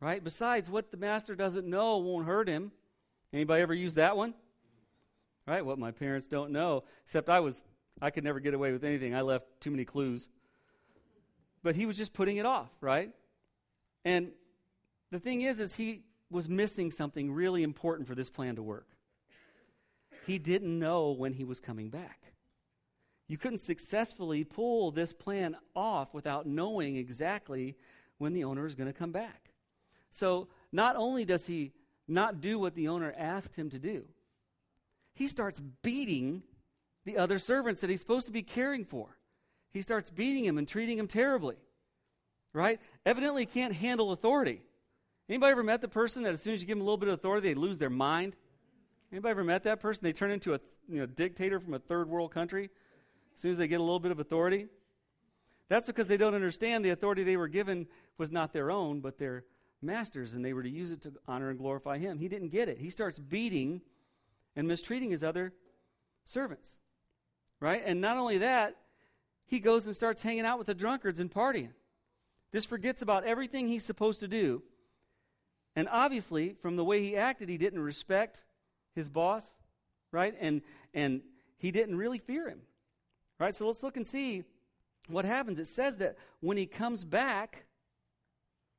[0.00, 0.22] Right?
[0.22, 2.72] Besides, what the master doesn't know won't hurt him.
[3.33, 4.35] Anybody ever use that one?
[5.46, 5.64] Right?
[5.64, 6.85] What my parents don't know.
[7.05, 7.64] Except I was
[8.00, 9.14] I could never get away with anything.
[9.14, 10.29] I left too many clues.
[11.62, 13.11] But he was just putting it off, right?
[14.05, 14.31] And
[15.11, 18.87] the thing is is he was missing something really important for this plan to work.
[20.26, 22.33] He didn't know when he was coming back.
[23.28, 27.76] You couldn't successfully pull this plan off without knowing exactly
[28.18, 29.52] when the owner is going to come back.
[30.11, 31.72] So, not only does he
[32.09, 34.04] not do what the owner asked him to do,
[35.14, 36.42] he starts beating
[37.04, 39.16] the other servants that he's supposed to be caring for.
[39.72, 41.56] He starts beating him and treating him terribly.
[42.52, 42.80] Right?
[43.06, 44.62] Evidently can't handle authority.
[45.28, 47.09] Anybody ever met the person that as soon as you give them a little bit
[47.09, 48.35] of authority, they lose their mind?
[49.12, 50.04] Anybody ever met that person?
[50.04, 52.70] They turn into a you know, dictator from a third world country
[53.34, 54.68] as soon as they get a little bit of authority.
[55.68, 57.86] That's because they don't understand the authority they were given
[58.18, 59.44] was not their own, but their
[59.82, 62.18] master's, and they were to use it to honor and glorify him.
[62.18, 62.78] He didn't get it.
[62.78, 63.80] He starts beating
[64.56, 65.52] and mistreating his other
[66.24, 66.76] servants.
[67.60, 67.82] Right?
[67.84, 68.76] And not only that,
[69.46, 71.70] he goes and starts hanging out with the drunkards and partying.
[72.52, 74.62] Just forgets about everything he's supposed to do.
[75.76, 78.42] And obviously, from the way he acted, he didn't respect
[78.94, 79.57] his boss,
[80.12, 80.35] right?
[80.40, 80.62] And
[80.94, 81.22] and
[81.57, 82.61] he didn't really fear him.
[83.38, 83.55] Right?
[83.55, 84.44] So let's look and see
[85.09, 85.59] what happens.
[85.59, 87.64] It says that when he comes back,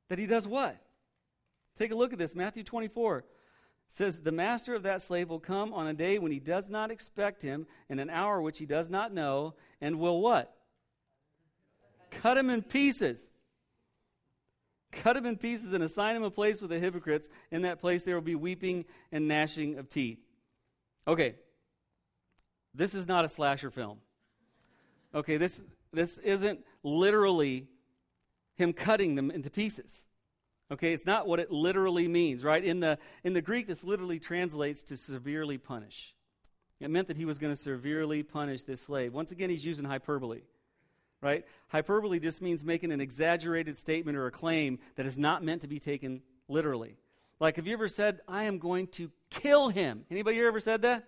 [0.08, 0.76] that he does what?
[1.78, 2.34] Take a look at this.
[2.34, 3.24] Matthew 24
[3.88, 6.90] says, The master of that slave will come on a day when he does not
[6.90, 10.54] expect him, in an hour which he does not know, and will what?
[12.10, 13.32] Cut him in pieces.
[14.92, 17.28] Cut him in pieces and assign him a place with the hypocrites.
[17.50, 20.20] In that place there will be weeping and gnashing of teeth.
[21.08, 21.34] Okay,
[22.74, 23.98] this is not a slasher film.
[25.14, 27.66] Okay, this, this isn't literally
[28.56, 30.06] him cutting them into pieces.
[30.70, 32.64] Okay, it's not what it literally means, right?
[32.64, 36.14] In the, in the Greek, this literally translates to severely punish.
[36.80, 39.12] It meant that he was going to severely punish this slave.
[39.12, 40.40] Once again, he's using hyperbole,
[41.22, 41.46] right?
[41.68, 45.68] Hyperbole just means making an exaggerated statement or a claim that is not meant to
[45.68, 46.96] be taken literally.
[47.40, 50.04] Like, have you ever said, I am going to kill him?
[50.10, 51.04] Anybody here ever said that?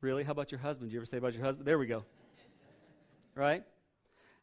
[0.00, 0.24] Really?
[0.24, 0.90] How about your husband?
[0.90, 1.66] Did you ever say about your husband?
[1.66, 2.04] There we go
[3.36, 3.62] right?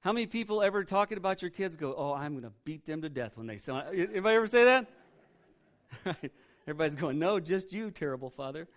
[0.02, 3.02] How many people ever talking about your kids go, "Oh, I'm going to beat them
[3.02, 3.74] to death when they say"?
[3.74, 4.88] Anybody ever say that?
[6.06, 6.32] right?
[6.68, 8.68] Everybody's going, "No, just you, terrible father."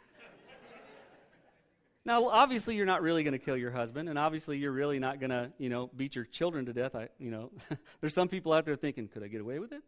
[2.07, 5.19] Now, obviously, you're not really going to kill your husband, and obviously, you're really not
[5.19, 6.95] going to, you know, beat your children to death.
[6.95, 7.51] I, you know,
[8.01, 9.83] there's some people out there thinking, "Could I get away with it?"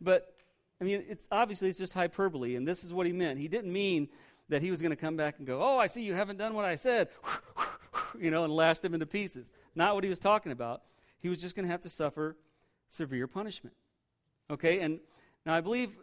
[0.00, 0.34] but
[0.80, 3.38] I mean, it's obviously it's just hyperbole, and this is what he meant.
[3.38, 4.08] He didn't mean
[4.48, 6.52] that he was going to come back and go, "Oh, I see you haven't done
[6.52, 7.10] what I said."
[8.18, 9.52] you know, and lashed him into pieces.
[9.76, 10.82] Not what he was talking about.
[11.20, 12.36] He was just going to have to suffer
[12.88, 13.76] severe punishment.
[14.50, 14.98] Okay, and
[15.46, 15.96] now I believe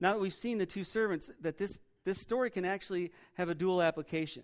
[0.00, 3.54] now that we've seen the two servants, that this this story can actually have a
[3.54, 4.42] dual application,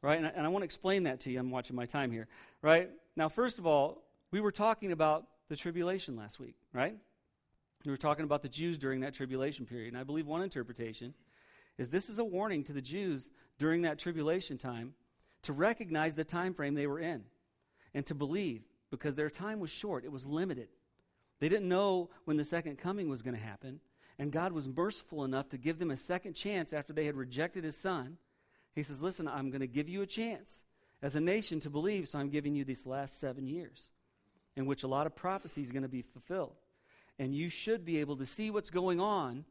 [0.00, 0.18] right?
[0.18, 1.38] And I, and I want to explain that to you.
[1.38, 2.28] I'm watching my time here,
[2.62, 2.90] right?
[3.16, 6.96] Now, first of all, we were talking about the tribulation last week, right?
[7.84, 9.88] We were talking about the Jews during that tribulation period.
[9.88, 11.14] And I believe one interpretation
[11.78, 14.94] is this is a warning to the Jews during that tribulation time
[15.42, 17.24] to recognize the time frame they were in
[17.94, 20.68] and to believe because their time was short, it was limited.
[21.40, 23.80] They didn't know when the second coming was going to happen,
[24.18, 27.64] and God was merciful enough to give them a second chance after they had rejected
[27.64, 28.18] his son.
[28.74, 30.62] He says, Listen, I'm going to give you a chance
[31.02, 33.90] as a nation to believe, so I'm giving you these last seven years
[34.56, 36.56] in which a lot of prophecy is going to be fulfilled.
[37.18, 39.44] And you should be able to see what's going on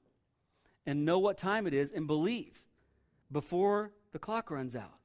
[0.85, 2.63] and know what time it is and believe
[3.31, 5.00] before the clock runs out.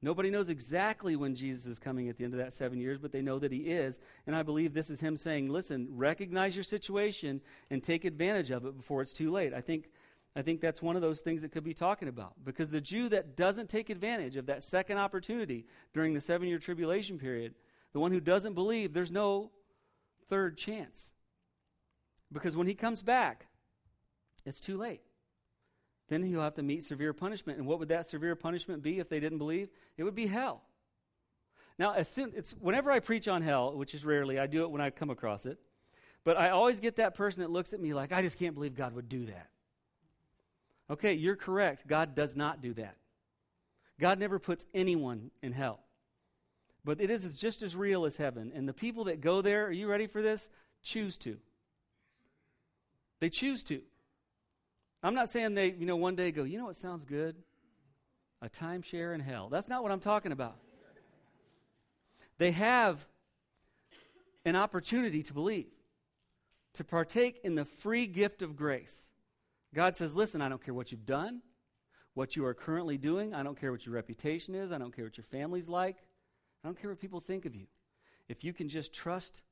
[0.00, 3.10] Nobody knows exactly when Jesus is coming at the end of that seven years, but
[3.10, 3.98] they know that he is.
[4.26, 8.64] And I believe this is him saying, listen, recognize your situation and take advantage of
[8.64, 9.52] it before it's too late.
[9.52, 9.90] I think,
[10.36, 12.34] I think that's one of those things that could be talking about.
[12.44, 16.58] Because the Jew that doesn't take advantage of that second opportunity during the seven year
[16.58, 17.54] tribulation period,
[17.92, 19.50] the one who doesn't believe, there's no
[20.28, 21.12] third chance.
[22.30, 23.46] Because when he comes back,
[24.44, 25.00] it's too late.
[26.08, 27.58] Then he'll have to meet severe punishment.
[27.58, 29.68] And what would that severe punishment be if they didn't believe?
[29.96, 30.62] It would be hell.
[31.78, 34.70] Now, as soon it's whenever I preach on hell, which is rarely, I do it
[34.70, 35.58] when I come across it.
[36.24, 38.74] But I always get that person that looks at me like, I just can't believe
[38.74, 39.48] God would do that.
[40.90, 41.86] Okay, you're correct.
[41.86, 42.96] God does not do that.
[44.00, 45.80] God never puts anyone in hell.
[46.84, 48.52] But it is just as real as heaven.
[48.54, 50.50] And the people that go there, are you ready for this?
[50.82, 51.38] Choose to.
[53.20, 53.82] They choose to.
[55.02, 57.36] I'm not saying they, you know, one day go, you know what sounds good?
[58.42, 59.48] A timeshare in hell.
[59.48, 60.56] That's not what I'm talking about.
[62.38, 63.06] They have
[64.44, 65.70] an opportunity to believe,
[66.74, 69.10] to partake in the free gift of grace.
[69.74, 71.42] God says, listen, I don't care what you've done,
[72.14, 73.34] what you are currently doing.
[73.34, 74.72] I don't care what your reputation is.
[74.72, 75.96] I don't care what your family's like.
[76.64, 77.66] I don't care what people think of you.
[78.28, 79.42] If you can just trust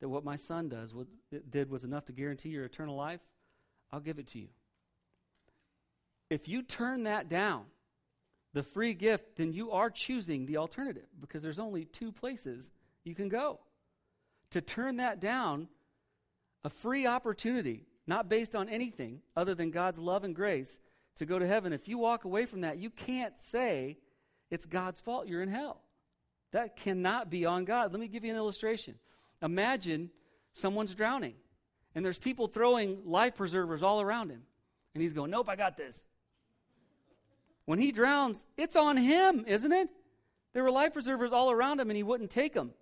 [0.00, 1.06] that what my son does, what
[1.50, 3.20] did was enough to guarantee your eternal life,
[3.92, 4.48] I'll give it to you.
[6.30, 7.64] If you turn that down,
[8.52, 12.72] the free gift, then you are choosing the alternative because there's only two places
[13.04, 13.60] you can go.
[14.52, 15.68] To turn that down,
[16.64, 20.80] a free opportunity, not based on anything other than God's love and grace,
[21.16, 23.98] to go to heaven, if you walk away from that, you can't say
[24.50, 25.82] it's God's fault you're in hell.
[26.52, 27.92] That cannot be on God.
[27.92, 28.94] Let me give you an illustration.
[29.42, 30.10] Imagine
[30.52, 31.34] someone's drowning,
[31.94, 34.42] and there's people throwing life preservers all around him.
[34.94, 36.06] And he's going, Nope, I got this.
[37.66, 39.88] When he drowns, it's on him, isn't it?
[40.54, 42.72] There were life preservers all around him and he wouldn't take them.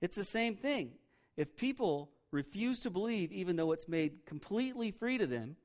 [0.00, 0.92] It's the same thing.
[1.36, 5.56] If people refuse to believe, even though it's made completely free to them,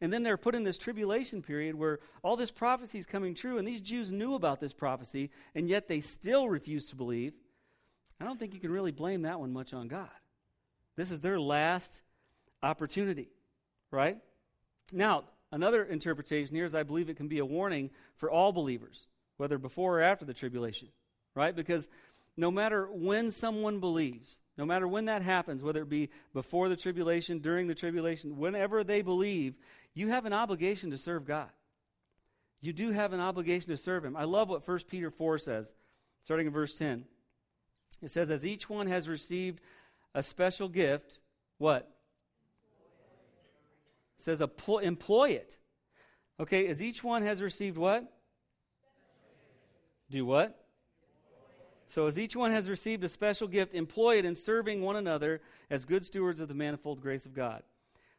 [0.00, 3.58] and then they're put in this tribulation period where all this prophecy is coming true,
[3.58, 7.32] and these Jews knew about this prophecy, and yet they still refuse to believe.
[8.20, 10.08] I don't think you can really blame that one much on God.
[10.96, 12.02] This is their last
[12.62, 13.28] opportunity,
[13.90, 14.18] right?
[14.92, 15.24] Now,
[15.56, 19.56] Another interpretation here is I believe it can be a warning for all believers, whether
[19.56, 20.88] before or after the tribulation,
[21.34, 21.56] right?
[21.56, 21.88] Because
[22.36, 26.76] no matter when someone believes, no matter when that happens, whether it be before the
[26.76, 29.54] tribulation, during the tribulation, whenever they believe,
[29.94, 31.48] you have an obligation to serve God.
[32.60, 34.14] You do have an obligation to serve Him.
[34.14, 35.72] I love what 1 Peter 4 says,
[36.22, 37.06] starting in verse 10.
[38.02, 39.62] It says, As each one has received
[40.14, 41.20] a special gift,
[41.56, 41.95] what?
[44.18, 45.58] It says employ it.
[46.38, 48.04] Okay, as each one has received what?
[50.10, 50.62] Do what?
[51.88, 55.40] So, as each one has received a special gift, employ it in serving one another
[55.70, 57.62] as good stewards of the manifold grace of God.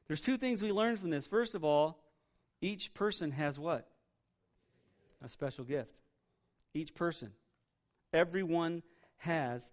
[0.07, 1.27] There's two things we learn from this.
[1.27, 1.99] First of all,
[2.61, 3.87] each person has what?
[5.21, 5.99] A special gift.
[6.73, 7.31] Each person.
[8.13, 8.83] Everyone
[9.17, 9.71] has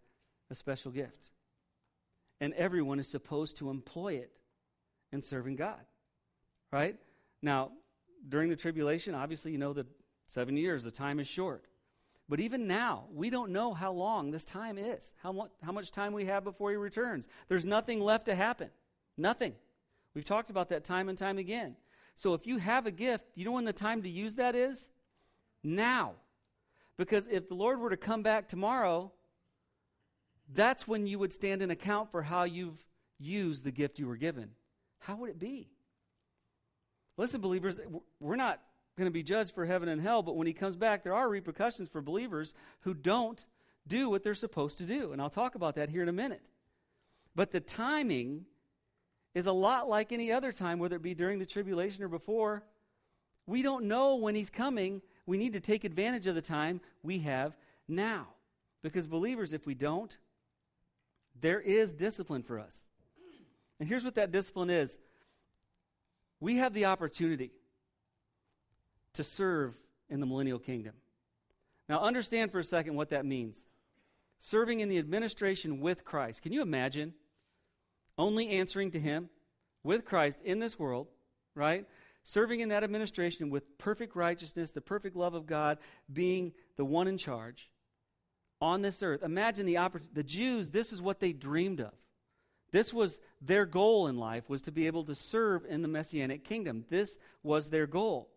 [0.50, 1.30] a special gift.
[2.40, 4.32] And everyone is supposed to employ it
[5.12, 5.80] in serving God
[6.74, 6.96] right?
[7.40, 7.70] Now,
[8.28, 9.86] during the tribulation, obviously, you know that
[10.26, 11.66] seven years, the time is short.
[12.28, 16.12] But even now, we don't know how long this time is, how, how much time
[16.12, 17.28] we have before he returns.
[17.46, 18.70] There's nothing left to happen.
[19.16, 19.54] Nothing.
[20.14, 21.76] We've talked about that time and time again.
[22.16, 24.90] So if you have a gift, you know when the time to use that is?
[25.62, 26.14] Now.
[26.96, 29.12] Because if the Lord were to come back tomorrow,
[30.52, 32.84] that's when you would stand in account for how you've
[33.20, 34.50] used the gift you were given.
[34.98, 35.68] How would it be?
[37.16, 37.80] Listen, believers,
[38.20, 38.60] we're not
[38.96, 41.28] going to be judged for heaven and hell, but when he comes back, there are
[41.28, 43.46] repercussions for believers who don't
[43.86, 45.12] do what they're supposed to do.
[45.12, 46.42] And I'll talk about that here in a minute.
[47.34, 48.46] But the timing
[49.34, 52.64] is a lot like any other time, whether it be during the tribulation or before.
[53.46, 55.02] We don't know when He's coming.
[55.26, 57.56] We need to take advantage of the time we have
[57.88, 58.28] now.
[58.82, 60.16] Because, believers, if we don't,
[61.40, 62.86] there is discipline for us.
[63.80, 64.98] And here's what that discipline is
[66.40, 67.52] we have the opportunity
[69.14, 69.74] to serve
[70.08, 70.94] in the millennial kingdom.
[71.88, 73.66] Now, understand for a second what that means.
[74.38, 76.42] Serving in the administration with Christ.
[76.42, 77.14] Can you imagine
[78.18, 79.30] only answering to Him
[79.82, 81.08] with Christ in this world,
[81.54, 81.86] right?
[82.24, 85.78] Serving in that administration with perfect righteousness, the perfect love of God,
[86.12, 87.70] being the one in charge
[88.60, 89.22] on this earth.
[89.22, 91.92] Imagine the oppor- the Jews, this is what they dreamed of.
[92.74, 96.42] This was their goal in life was to be able to serve in the messianic
[96.42, 96.84] kingdom.
[96.90, 98.30] This was their goal.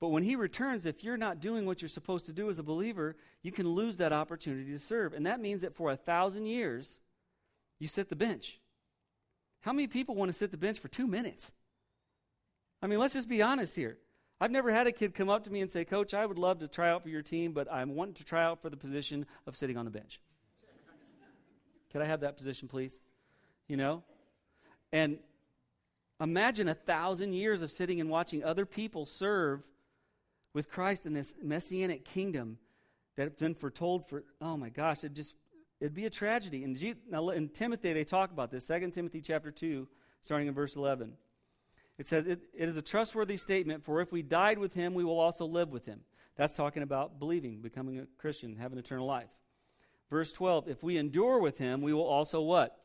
[0.00, 2.62] But when he returns, if you're not doing what you're supposed to do as a
[2.62, 5.12] believer, you can lose that opportunity to serve.
[5.12, 7.02] And that means that for a thousand years,
[7.78, 8.58] you sit the bench.
[9.60, 11.52] How many people want to sit the bench for two minutes?
[12.80, 13.98] I mean, let's just be honest here.
[14.40, 16.60] I've never had a kid come up to me and say, Coach, I would love
[16.60, 19.26] to try out for your team, but I'm wanting to try out for the position
[19.46, 20.22] of sitting on the bench.
[21.92, 23.02] Could I have that position, please?
[23.72, 24.02] You know?
[24.92, 25.18] And
[26.20, 29.66] imagine a thousand years of sitting and watching other people serve
[30.52, 32.58] with Christ in this messianic kingdom
[33.16, 35.36] that have been foretold for, oh my gosh, it just,
[35.80, 36.64] it'd be a tragedy.
[36.64, 39.88] And now in Timothy, they talk about this, 2 Timothy chapter 2,
[40.20, 41.14] starting in verse 11.
[41.96, 45.02] It says, it, it is a trustworthy statement, for if we died with him, we
[45.02, 46.00] will also live with him.
[46.36, 49.30] That's talking about believing, becoming a Christian, having eternal life.
[50.10, 52.78] Verse 12, if we endure with him, we will also what?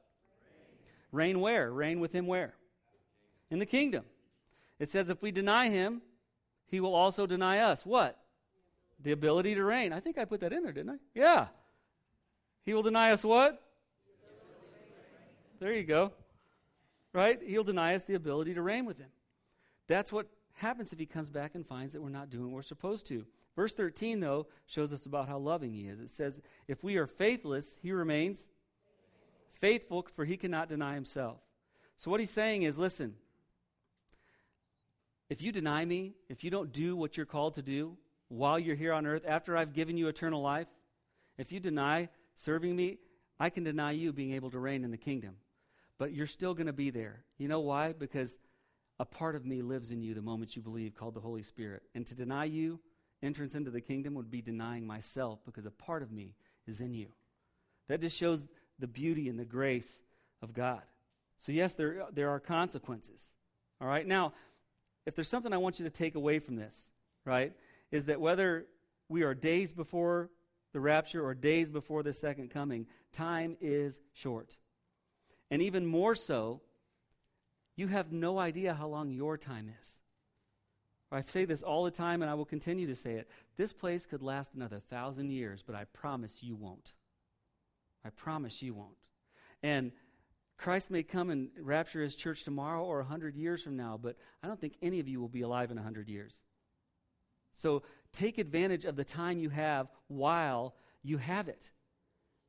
[1.12, 1.72] Reign, where?
[1.72, 2.56] Reign with him where?
[3.50, 4.04] In the kingdom.
[4.80, 6.02] It says, if we deny him,
[6.68, 8.18] he will also deny us what?
[9.02, 9.94] The ability to reign.
[9.94, 10.98] I think I put that in there, didn't I?
[11.16, 11.48] Yeah.
[12.64, 13.62] He will deny us what?
[15.60, 16.12] There you go.
[17.14, 17.40] Right?
[17.42, 19.10] He'll deny us the ability to reign with him.
[19.88, 22.62] That's what happens if he comes back and finds that we're not doing what we're
[22.62, 23.26] supposed to.
[23.56, 26.00] Verse 13, though, shows us about how loving he is.
[26.00, 28.48] It says, If we are faithless, he remains
[29.60, 31.40] faithful, for he cannot deny himself.
[31.98, 33.16] So, what he's saying is listen,
[35.30, 37.98] if you deny me, if you don't do what you're called to do
[38.30, 40.68] while you're here on earth, after I've given you eternal life,
[41.38, 42.98] if you deny serving me,
[43.40, 45.36] I can deny you being able to reign in the kingdom.
[45.98, 47.24] But you're still going to be there.
[47.38, 47.94] You know why?
[47.94, 48.38] Because
[49.00, 51.84] a part of me lives in you the moment you believe, called the Holy Spirit.
[51.94, 52.80] And to deny you
[53.22, 56.36] entrance into the kingdom would be denying myself because a part of me
[56.68, 57.08] is in you.
[57.88, 58.46] That just shows
[58.80, 60.02] the beauty and the grace
[60.42, 60.82] of God.
[61.38, 63.34] So, yes, there, there are consequences.
[63.80, 64.06] All right?
[64.06, 64.34] Now,
[65.06, 66.90] if there's something I want you to take away from this,
[67.26, 67.54] right,
[67.92, 68.66] is that whether
[69.10, 70.30] we are days before
[70.74, 74.58] the rapture or days before the second coming, time is short.
[75.50, 76.62] And even more so,
[77.76, 80.00] you have no idea how long your time is.
[81.12, 83.30] I say this all the time, and I will continue to say it.
[83.56, 86.92] This place could last another thousand years, but I promise you won't.
[88.08, 88.96] I promise you won't.
[89.62, 89.92] And
[90.58, 94.16] Christ may come and rapture his church tomorrow or a hundred years from now, but
[94.42, 96.40] I don't think any of you will be alive in a hundred years.
[97.54, 101.70] So take advantage of the time you have while you have it.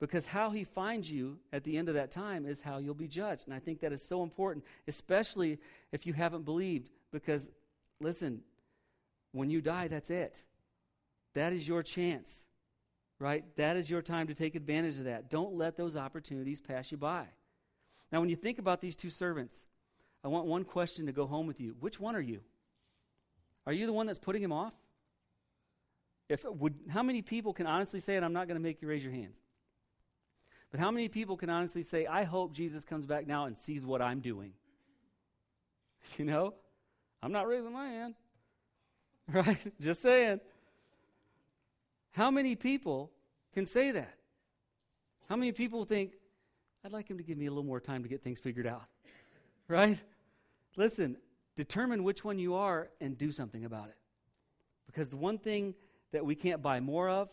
[0.01, 3.09] Because how he finds you at the end of that time is how you'll be
[3.09, 3.47] judged.
[3.47, 5.59] And I think that is so important, especially
[5.91, 6.91] if you haven't believed.
[7.11, 7.51] Because,
[8.01, 8.43] listen,
[9.33, 10.45] when you die, that's it.
[11.35, 12.47] That is your chance,
[13.19, 13.45] right?
[13.57, 15.31] That is your time to take advantage of that.
[15.31, 17.27] Don't let those opportunities pass you by.
[18.13, 19.67] Now, when you think about these two servants,
[20.25, 21.77] I want one question to go home with you.
[21.81, 22.41] Which one are you?
[23.67, 24.75] Are you the one that's putting him off?
[26.29, 28.89] If would, how many people can honestly say, and I'm not going to make you
[28.89, 29.39] raise your hands,
[30.71, 33.85] but how many people can honestly say, I hope Jesus comes back now and sees
[33.85, 34.53] what I'm doing?
[36.17, 36.55] You know,
[37.21, 38.15] I'm not raising my hand,
[39.33, 39.59] right?
[39.81, 40.41] Just saying.
[42.13, 43.11] How many people
[43.55, 44.15] can say that?
[45.29, 46.15] How many people think,
[46.85, 48.85] I'd like him to give me a little more time to get things figured out.
[49.71, 49.99] Right?
[50.77, 51.19] Listen,
[51.55, 53.99] determine which one you are and do something about it.
[54.87, 55.75] Because the one thing
[56.11, 57.29] that we can't buy more of,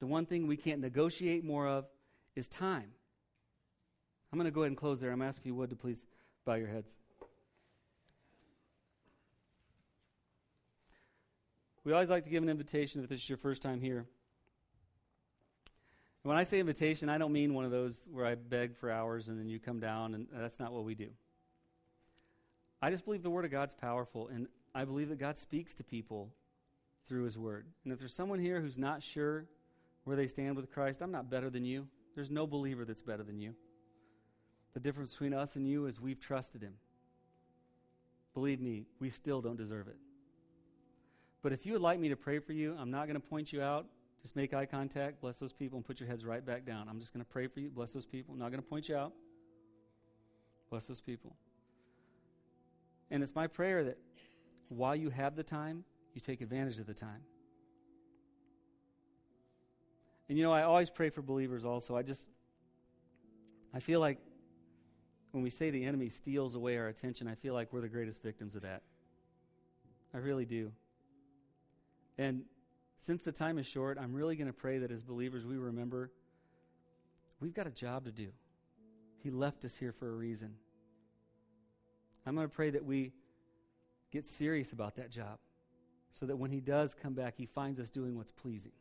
[0.00, 1.86] the one thing we can't negotiate more of,
[2.34, 2.90] is time.
[4.32, 5.12] I'm going to go ahead and close there.
[5.12, 6.06] I'm asking you would to please
[6.44, 6.98] bow your heads.
[11.84, 14.06] We always like to give an invitation if this is your first time here.
[16.22, 19.28] When I say invitation, I don't mean one of those where I beg for hours
[19.28, 21.08] and then you come down, and that's not what we do.
[22.80, 25.84] I just believe the Word of God's powerful, and I believe that God speaks to
[25.84, 26.32] people
[27.08, 27.66] through His Word.
[27.82, 29.46] And if there's someone here who's not sure
[30.04, 31.88] where they stand with Christ, I'm not better than you.
[32.14, 33.54] There's no believer that's better than you.
[34.74, 36.74] The difference between us and you is we've trusted Him.
[38.34, 39.96] Believe me, we still don't deserve it.
[41.42, 43.52] But if you would like me to pray for you, I'm not going to point
[43.52, 43.86] you out.
[44.22, 46.88] Just make eye contact, bless those people, and put your heads right back down.
[46.88, 48.34] I'm just going to pray for you, bless those people.
[48.34, 49.12] I'm not going to point you out.
[50.70, 51.34] Bless those people.
[53.10, 53.98] And it's my prayer that
[54.68, 55.84] while you have the time,
[56.14, 57.22] you take advantage of the time.
[60.28, 61.96] And you know, I always pray for believers also.
[61.96, 62.28] I just,
[63.74, 64.18] I feel like
[65.32, 68.22] when we say the enemy steals away our attention, I feel like we're the greatest
[68.22, 68.82] victims of that.
[70.14, 70.70] I really do.
[72.18, 72.42] And
[72.96, 76.10] since the time is short, I'm really going to pray that as believers we remember
[77.40, 78.28] we've got a job to do.
[79.22, 80.54] He left us here for a reason.
[82.24, 83.12] I'm going to pray that we
[84.12, 85.38] get serious about that job
[86.10, 88.72] so that when He does come back, He finds us doing what's pleasing.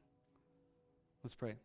[1.23, 1.55] Let's pray.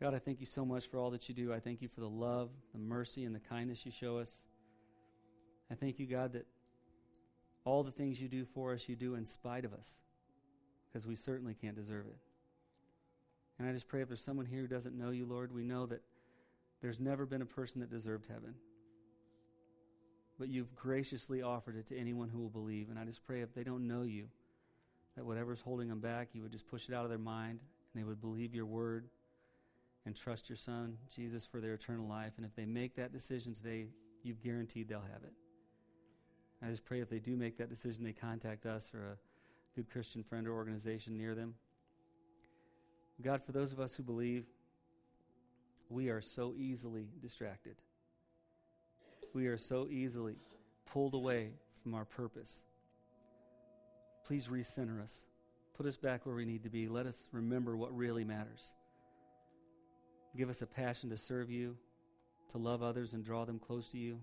[0.00, 1.52] God, I thank you so much for all that you do.
[1.52, 4.46] I thank you for the love, the mercy, and the kindness you show us.
[5.70, 6.46] I thank you, God, that
[7.64, 10.00] all the things you do for us, you do in spite of us,
[10.88, 12.16] because we certainly can't deserve it.
[13.58, 15.86] And I just pray if there's someone here who doesn't know you, Lord, we know
[15.86, 16.02] that
[16.80, 18.54] there's never been a person that deserved heaven.
[20.38, 22.90] But you've graciously offered it to anyone who will believe.
[22.90, 24.28] And I just pray if they don't know you,
[25.16, 28.00] that whatever's holding them back, you would just push it out of their mind and
[28.00, 29.08] they would believe your word
[30.06, 32.34] and trust your Son, Jesus, for their eternal life.
[32.36, 33.86] And if they make that decision today,
[34.22, 35.32] you've guaranteed they'll have it.
[36.62, 39.16] I just pray if they do make that decision, they contact us or a
[39.78, 41.54] good Christian friend or organization near them.
[43.22, 44.44] God, for those of us who believe,
[45.88, 47.76] we are so easily distracted.
[49.34, 50.34] We are so easily
[50.84, 51.50] pulled away
[51.80, 52.64] from our purpose.
[54.26, 55.26] Please recenter us.
[55.76, 56.88] Put us back where we need to be.
[56.88, 58.72] Let us remember what really matters.
[60.36, 61.76] Give us a passion to serve you,
[62.50, 64.18] to love others and draw them close to you.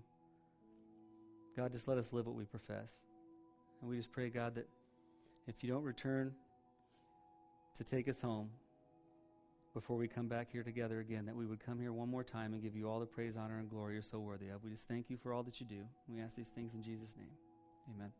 [1.56, 2.92] God, just let us live what we profess.
[3.80, 4.68] And we just pray, God, that
[5.46, 6.32] if you don't return
[7.76, 8.50] to take us home
[9.74, 12.52] before we come back here together again, that we would come here one more time
[12.52, 14.64] and give you all the praise, honor, and glory you're so worthy of.
[14.64, 15.84] We just thank you for all that you do.
[16.08, 17.28] We ask these things in Jesus' name.
[17.94, 18.10] Amen.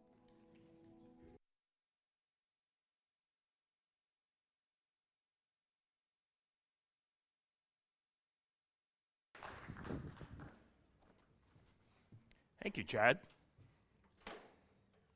[12.63, 13.19] Thank you, Chad.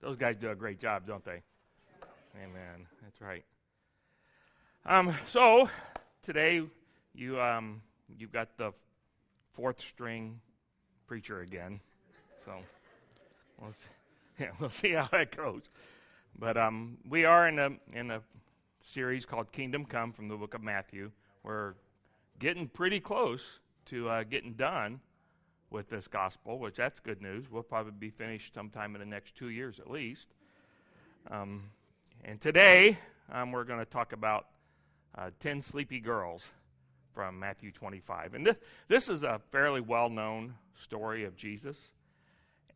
[0.01, 1.43] Those guys do a great job, don't they?
[2.43, 2.87] Amen.
[3.03, 3.45] That's right.
[4.87, 5.69] Um, so
[6.23, 6.63] today
[7.13, 7.83] you um,
[8.17, 8.73] you've got the
[9.53, 10.41] fourth string
[11.07, 11.81] preacher again.
[12.47, 12.53] So
[13.61, 13.89] we'll see,
[14.41, 15.65] yeah, we'll see how that goes.
[16.39, 18.23] But um, we are in a in a
[18.81, 21.11] series called Kingdom Come from the book of Matthew.
[21.43, 21.75] We're
[22.39, 25.01] getting pretty close to uh, getting done
[25.69, 27.51] with this gospel, which that's good news.
[27.51, 30.29] We'll probably be finished sometime in the next two years at least.
[31.31, 31.65] Um,
[32.25, 32.99] and today,
[33.33, 34.47] um, we're going to talk about
[35.17, 36.49] uh, 10 sleepy girls
[37.15, 38.35] from Matthew 25.
[38.35, 38.57] And this,
[38.89, 41.79] this is a fairly well known story of Jesus.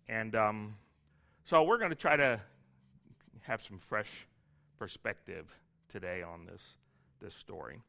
[0.09, 0.76] And um,
[1.45, 2.40] so we're going to try to
[3.42, 4.26] have some fresh
[4.78, 5.47] perspective
[5.90, 6.62] today on this,
[7.20, 7.80] this story.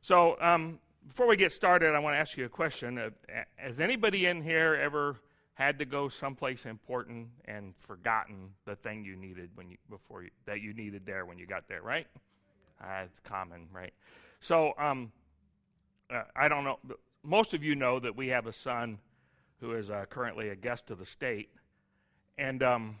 [0.00, 2.98] So, um, before we get started, I want to ask you a question.
[2.98, 3.10] Uh,
[3.56, 5.16] has anybody in here ever
[5.54, 10.30] had to go someplace important and forgotten the thing you needed when you before you,
[10.46, 11.82] that you needed there when you got there?
[11.82, 12.06] Right?
[12.80, 13.92] Uh, it's common, right?
[14.40, 15.12] So um,
[16.12, 16.78] uh, I don't know.
[17.22, 18.98] Most of you know that we have a son
[19.60, 21.50] who is uh, currently a guest of the state,
[22.36, 22.96] and um,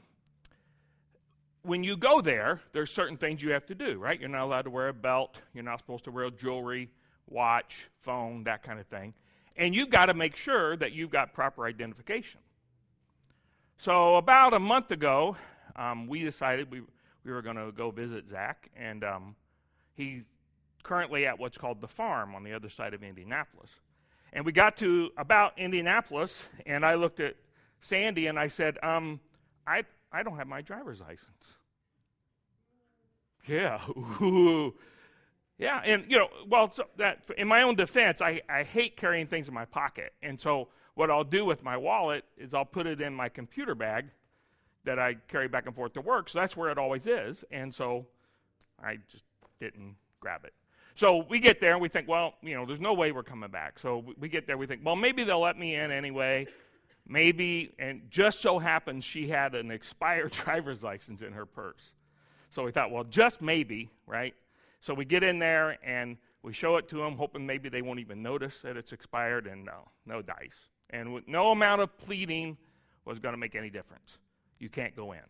[1.62, 3.98] when you go there, there's certain things you have to do.
[3.98, 4.18] Right?
[4.18, 5.40] You're not allowed to wear a belt.
[5.52, 6.90] You're not supposed to wear jewelry
[7.28, 9.14] watch, phone, that kind of thing.
[9.56, 12.40] And you've got to make sure that you've got proper identification.
[13.78, 15.36] So, about a month ago,
[15.76, 16.82] um, we decided we,
[17.24, 19.36] we were going to go visit Zach, and um,
[19.94, 20.22] he's
[20.82, 23.70] currently at what's called the farm on the other side of Indianapolis.
[24.32, 27.36] And we got to about Indianapolis, and I looked at
[27.80, 29.20] Sandy and I said, um,
[29.66, 31.28] I, I don't have my driver's license.
[33.46, 33.78] Yeah,
[35.58, 39.26] yeah, and you know, well, so that in my own defense, I, I hate carrying
[39.26, 42.86] things in my pocket, and so what I'll do with my wallet is I'll put
[42.86, 44.06] it in my computer bag
[44.84, 46.28] that I carry back and forth to work.
[46.28, 48.06] So that's where it always is, and so
[48.82, 49.24] I just
[49.60, 50.54] didn't grab it.
[50.96, 53.50] So we get there and we think, well, you know, there's no way we're coming
[53.50, 53.78] back.
[53.80, 56.46] So we get there, we think, well, maybe they'll let me in anyway.
[57.06, 61.92] Maybe, and just so happens she had an expired driver's license in her purse.
[62.50, 64.34] So we thought, well, just maybe, right?
[64.84, 68.00] So we get in there and we show it to them, hoping maybe they won't
[68.00, 70.68] even notice that it's expired, and no, no dice.
[70.90, 72.58] And with no amount of pleading
[73.06, 74.18] was going to make any difference.
[74.58, 75.22] You can't go in.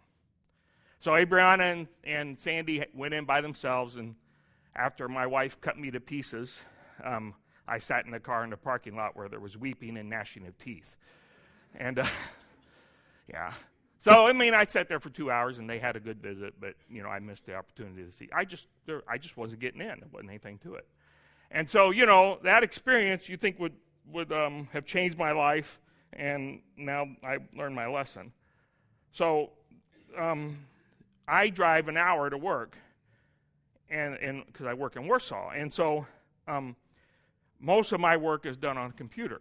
[0.98, 4.16] So Abriana and, and Sandy went in by themselves, and
[4.74, 6.58] after my wife cut me to pieces,
[7.04, 7.32] um,
[7.68, 10.48] I sat in the car in the parking lot where there was weeping and gnashing
[10.48, 10.96] of teeth.
[11.76, 12.06] And uh,
[13.32, 13.52] yeah.
[14.04, 16.60] So I mean, I sat there for two hours, and they had a good visit,
[16.60, 18.28] but you know, I missed the opportunity to see.
[18.36, 19.86] I just, there, I just wasn't getting in.
[19.86, 20.86] There wasn't anything to it.
[21.50, 23.72] And so, you know, that experience you think would
[24.12, 25.80] would um, have changed my life,
[26.12, 28.32] and now I learned my lesson.
[29.10, 29.52] So,
[30.18, 30.58] um,
[31.26, 32.76] I drive an hour to work,
[33.88, 36.06] and and because I work in Warsaw, and so
[36.46, 36.76] um,
[37.58, 39.40] most of my work is done on a computer.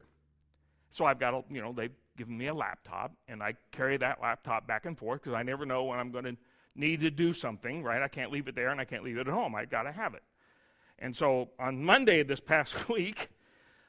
[0.91, 4.68] So I've got you know, they've given me a laptop, and I carry that laptop
[4.68, 6.38] back and forth because I never know when I'm going to
[6.76, 8.01] need to do something, right?
[8.01, 9.55] I can't leave it there, and I can't leave it at home.
[9.55, 10.24] I got to have it.
[10.99, 13.30] And so on Monday this past week,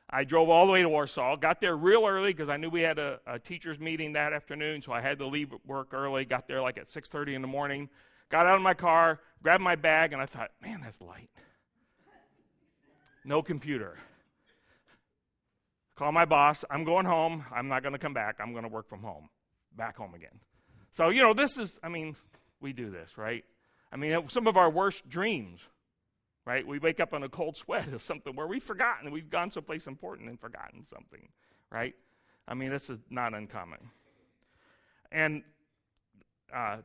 [0.09, 2.83] I drove all the way to Warsaw, got there real early because I knew we
[2.83, 6.25] had a, a, teacher's meeting that afternoon, so I had to leave work early.
[6.25, 7.89] Got there like at 6:30 in the morning.
[8.31, 11.31] Got out of my car, grabbed my bag, and I thought, man, that's light.
[13.25, 13.99] No computer.
[15.97, 16.65] Call my boss.
[16.71, 17.45] I'm going home.
[17.55, 18.37] I'm not going to come back.
[18.41, 19.29] I'm going to work from home.
[19.77, 20.41] Back home again.
[20.91, 22.17] So, you know, this is, I mean,
[22.61, 23.45] we do this, right?
[23.93, 25.61] I mean, some of our worst dreams,
[26.45, 26.67] right?
[26.67, 29.11] We wake up in a cold sweat or something where we've forgotten.
[29.11, 31.29] We've gone someplace important and forgotten something,
[31.71, 31.95] right?
[32.47, 33.91] I mean, this is not uncommon.
[35.13, 35.43] And
[36.55, 36.79] uh,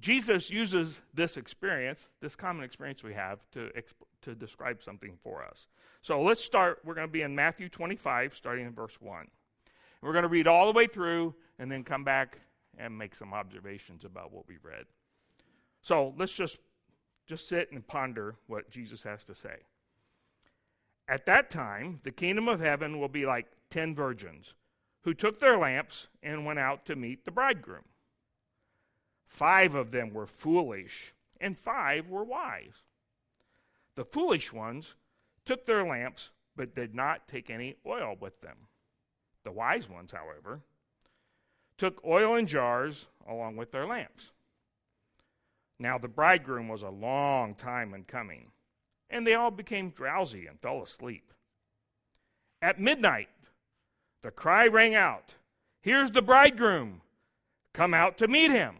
[0.00, 5.44] Jesus uses this experience, this common experience we have, to, exp- to describe something for
[5.44, 5.66] us.
[6.02, 6.80] So let's start.
[6.84, 9.26] We're going to be in Matthew 25, starting in verse 1.
[10.02, 12.38] We're going to read all the way through and then come back
[12.78, 14.84] and make some observations about what we've read.
[15.82, 16.58] So let's just,
[17.26, 19.56] just sit and ponder what Jesus has to say.
[21.08, 24.54] At that time, the kingdom of heaven will be like ten virgins
[25.02, 27.84] who took their lamps and went out to meet the bridegroom.
[29.28, 32.82] Five of them were foolish, and five were wise.
[33.96, 34.94] The foolish ones
[35.44, 38.56] took their lamps, but did not take any oil with them.
[39.44, 40.60] The wise ones, however,
[41.78, 44.32] took oil in jars along with their lamps.
[45.78, 48.52] Now the bridegroom was a long time in coming,
[49.10, 51.32] and they all became drowsy and fell asleep.
[52.62, 53.28] At midnight,
[54.22, 55.34] the cry rang out
[55.80, 57.00] Here's the bridegroom!
[57.72, 58.74] Come out to meet him!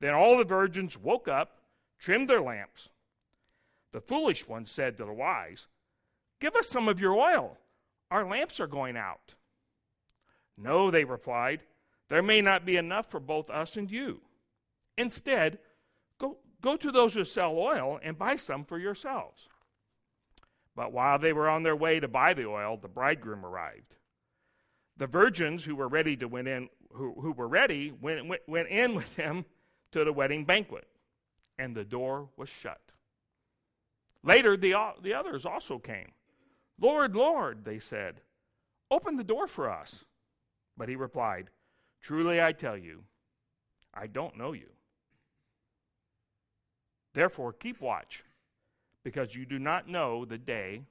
[0.00, 1.58] Then all the virgins woke up,
[1.98, 2.88] trimmed their lamps.
[3.96, 5.68] The foolish ones said to the wise,
[6.38, 7.56] Give us some of your oil.
[8.10, 9.32] Our lamps are going out.
[10.58, 11.62] No, they replied,
[12.10, 14.20] there may not be enough for both us and you.
[14.98, 15.60] Instead,
[16.18, 19.48] go, go to those who sell oil and buy some for yourselves.
[20.74, 23.94] But while they were on their way to buy the oil, the bridegroom arrived.
[24.98, 28.68] The virgins who were ready to went in, who, who were ready, went, went, went
[28.68, 29.46] in with him
[29.92, 30.86] to the wedding banquet,
[31.58, 32.78] and the door was shut.
[34.26, 36.10] Later, the, the others also came.
[36.80, 38.20] Lord, Lord, they said,
[38.90, 40.04] open the door for us.
[40.76, 41.48] But he replied,
[42.02, 43.04] Truly I tell you,
[43.94, 44.68] I don't know you.
[47.14, 48.24] Therefore, keep watch,
[49.04, 50.82] because you do not know the day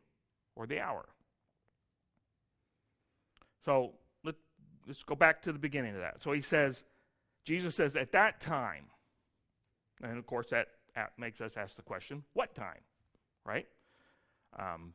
[0.56, 1.06] or the hour.
[3.64, 3.92] So
[4.24, 4.36] let,
[4.88, 6.24] let's go back to the beginning of that.
[6.24, 6.84] So he says,
[7.44, 8.86] Jesus says, at that time,
[10.02, 10.70] and of course that
[11.18, 12.80] makes us ask the question, what time?
[13.46, 13.68] Right?
[14.58, 14.94] Um,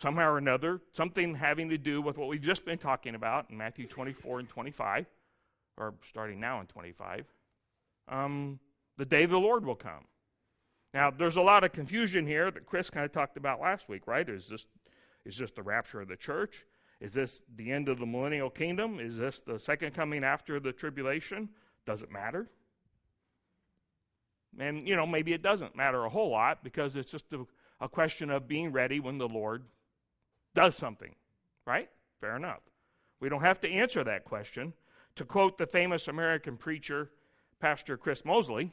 [0.00, 3.56] somehow or another, something having to do with what we've just been talking about in
[3.56, 5.06] Matthew 24 and 25,
[5.76, 7.26] or starting now in 25,
[8.08, 8.58] um,
[8.98, 10.06] the day the Lord will come.
[10.92, 14.06] Now, there's a lot of confusion here that Chris kind of talked about last week,
[14.06, 14.28] right?
[14.28, 14.66] Is this,
[15.24, 16.66] is this the rapture of the church?
[17.00, 19.00] Is this the end of the millennial kingdom?
[19.00, 21.48] Is this the second coming after the tribulation?
[21.86, 22.48] Does it matter?
[24.58, 27.46] And, you know, maybe it doesn't matter a whole lot because it's just a,
[27.82, 29.64] a question of being ready when the Lord
[30.54, 31.16] does something,
[31.66, 31.90] right?
[32.20, 32.60] Fair enough.
[33.20, 34.72] We don't have to answer that question.
[35.16, 37.10] To quote the famous American preacher,
[37.60, 38.72] Pastor Chris Mosley,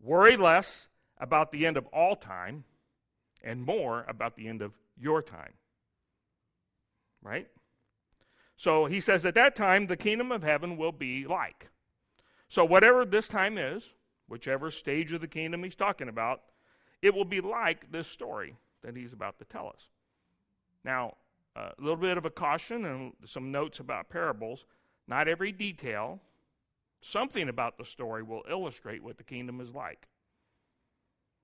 [0.00, 0.86] worry less
[1.18, 2.64] about the end of all time
[3.42, 5.54] and more about the end of your time.
[7.22, 7.48] Right?
[8.56, 11.68] So he says, at that time, the kingdom of heaven will be like.
[12.48, 13.94] So, whatever this time is,
[14.28, 16.42] whichever stage of the kingdom he's talking about,
[17.02, 19.88] it will be like this story that he's about to tell us.
[20.84, 21.14] Now,
[21.54, 24.64] a little bit of a caution and some notes about parables.
[25.06, 26.20] Not every detail,
[27.00, 30.06] something about the story will illustrate what the kingdom is like.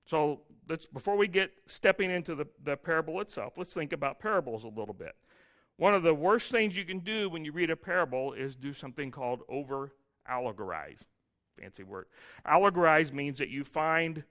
[0.05, 4.63] So let's before we get stepping into the, the parable itself, let's think about parables
[4.63, 5.15] a little bit.
[5.77, 8.73] One of the worst things you can do when you read a parable is do
[8.73, 9.93] something called over
[10.29, 10.99] allegorize.
[11.59, 12.05] fancy word.
[12.47, 14.23] Allegorize means that you find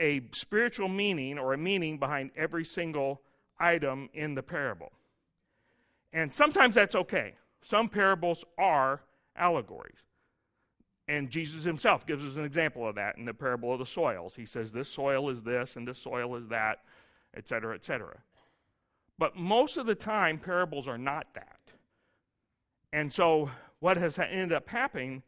[0.00, 3.22] a spiritual meaning or a meaning behind every single
[3.58, 4.92] item in the parable.
[6.12, 7.34] And sometimes that's okay.
[7.62, 9.02] Some parables are
[9.36, 9.98] allegories.
[11.06, 14.36] And Jesus himself gives us an example of that in the parable of the soils.
[14.36, 16.78] He says, This soil is this, and this soil is that,
[17.36, 18.18] etc., etc.
[19.18, 21.58] But most of the time, parables are not that.
[22.92, 25.22] And so, what has ended up happening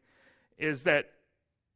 [0.57, 1.11] is that,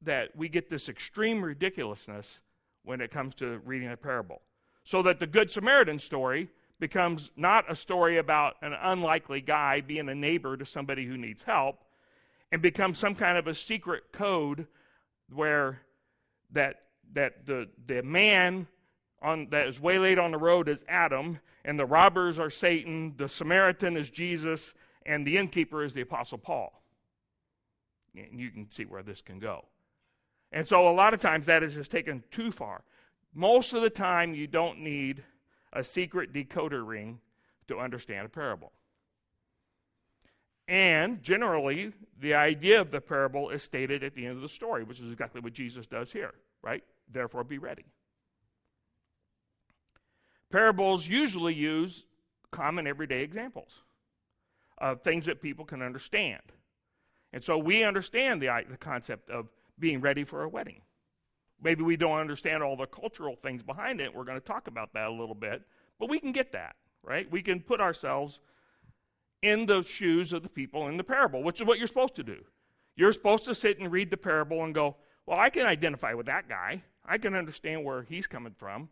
[0.01, 2.39] that we get this extreme ridiculousness
[2.83, 4.41] when it comes to reading a parable.
[4.83, 10.09] So that the Good Samaritan story becomes not a story about an unlikely guy being
[10.09, 11.83] a neighbor to somebody who needs help
[12.51, 14.67] and becomes some kind of a secret code
[15.31, 15.81] where
[16.51, 16.81] that
[17.13, 18.67] that the the man
[19.21, 23.29] on that is waylaid on the road is Adam and the robbers are Satan, the
[23.29, 24.73] Samaritan is Jesus,
[25.05, 26.81] and the innkeeper is the apostle Paul.
[28.15, 29.65] And you can see where this can go.
[30.51, 32.83] And so a lot of times that is just taken too far.
[33.33, 35.23] Most of the time, you don't need
[35.71, 37.19] a secret decoder ring
[37.67, 38.73] to understand a parable.
[40.67, 44.83] And generally, the idea of the parable is stated at the end of the story,
[44.83, 46.83] which is exactly what Jesus does here, right?
[47.11, 47.85] Therefore, be ready.
[50.51, 52.05] Parables usually use
[52.51, 53.83] common everyday examples
[54.77, 56.41] of things that people can understand.
[57.31, 59.47] And so we understand the, the concept of
[59.81, 60.81] being ready for a wedding.
[61.61, 64.15] Maybe we don't understand all the cultural things behind it.
[64.15, 65.63] We're going to talk about that a little bit,
[65.99, 67.29] but we can get that, right?
[67.29, 68.39] We can put ourselves
[69.41, 72.23] in the shoes of the people in the parable, which is what you're supposed to
[72.23, 72.37] do.
[72.95, 76.27] You're supposed to sit and read the parable and go, well, I can identify with
[76.27, 76.83] that guy.
[77.05, 78.89] I can understand where he's coming from.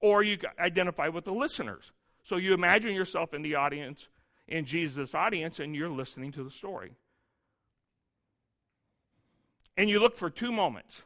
[0.00, 1.92] Or you identify with the listeners.
[2.22, 4.08] So you imagine yourself in the audience,
[4.48, 6.92] in Jesus' audience, and you're listening to the story.
[9.76, 11.02] And you look for two moments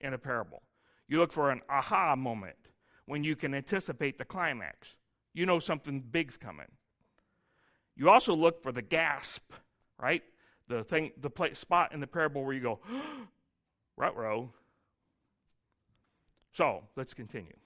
[0.00, 0.62] in a parable.
[1.08, 2.56] You look for an aha moment
[3.04, 4.94] when you can anticipate the climax.
[5.34, 6.68] You know something big's coming.
[7.96, 9.52] You also look for the gasp,
[9.98, 10.22] right?
[10.68, 12.78] The thing, the place, spot in the parable where you go,
[13.96, 14.50] rut row.
[16.52, 17.56] So let's continue.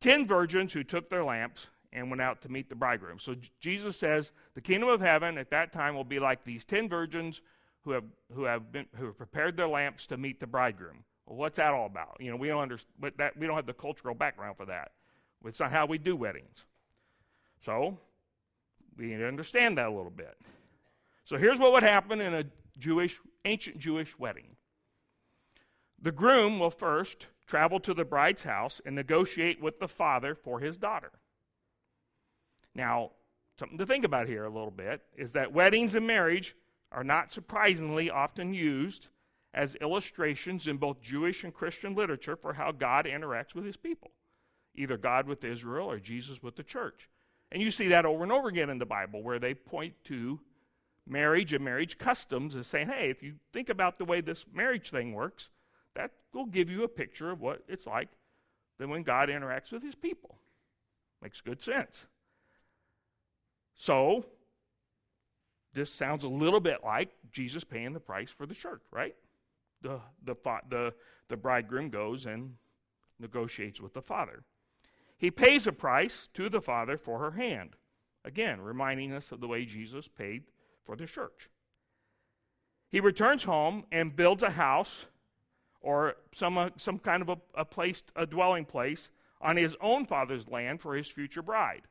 [0.00, 3.18] Ten virgins who took their lamps and went out to meet the bridegroom.
[3.18, 6.88] So Jesus says the kingdom of heaven at that time will be like these ten
[6.88, 7.40] virgins
[7.84, 8.04] who have
[8.34, 11.04] who have been who have prepared their lamps to meet the bridegroom.
[11.26, 12.16] Well, what's that all about?
[12.20, 14.92] You know, we don't understand that we don't have the cultural background for that.
[15.44, 16.64] It's not how we do weddings.
[17.64, 17.98] So
[18.96, 20.36] we need to understand that a little bit.
[21.24, 22.44] So here's what would happen in a
[22.78, 24.56] Jewish ancient Jewish wedding.
[26.02, 30.60] The groom will first travel to the bride's house and negotiate with the father for
[30.60, 31.12] his daughter.
[32.74, 33.10] Now,
[33.58, 36.54] something to think about here a little bit is that weddings and marriage
[36.92, 39.08] are not surprisingly often used
[39.52, 44.10] as illustrations in both Jewish and Christian literature for how God interacts with his people,
[44.74, 47.08] either God with Israel or Jesus with the church.
[47.52, 50.40] And you see that over and over again in the Bible where they point to
[51.06, 54.90] marriage and marriage customs as saying, hey, if you think about the way this marriage
[54.90, 55.48] thing works,
[55.94, 58.08] that will give you a picture of what it's like
[58.80, 60.38] then when God interacts with his people.
[61.22, 62.06] Makes good sense.
[63.76, 64.24] So,
[65.72, 69.14] this sounds a little bit like Jesus paying the price for the church, right?
[69.82, 70.34] The, the,
[70.68, 70.94] the,
[71.28, 72.54] the bridegroom goes and
[73.18, 74.42] negotiates with the father.
[75.16, 77.76] He pays a price to the father for her hand.
[78.24, 80.44] Again, reminding us of the way Jesus paid
[80.84, 81.48] for the church.
[82.90, 85.06] He returns home and builds a house
[85.80, 89.08] or some, uh, some kind of a, a place, a dwelling place
[89.40, 91.82] on his own father's land for his future bride.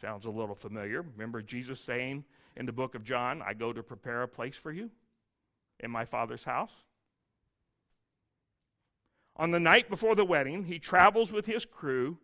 [0.00, 1.02] Sounds a little familiar.
[1.02, 2.24] Remember Jesus saying
[2.56, 4.90] in the book of John, I go to prepare a place for you
[5.78, 6.72] in my father's house?
[9.36, 12.18] On the night before the wedding, he travels with his crew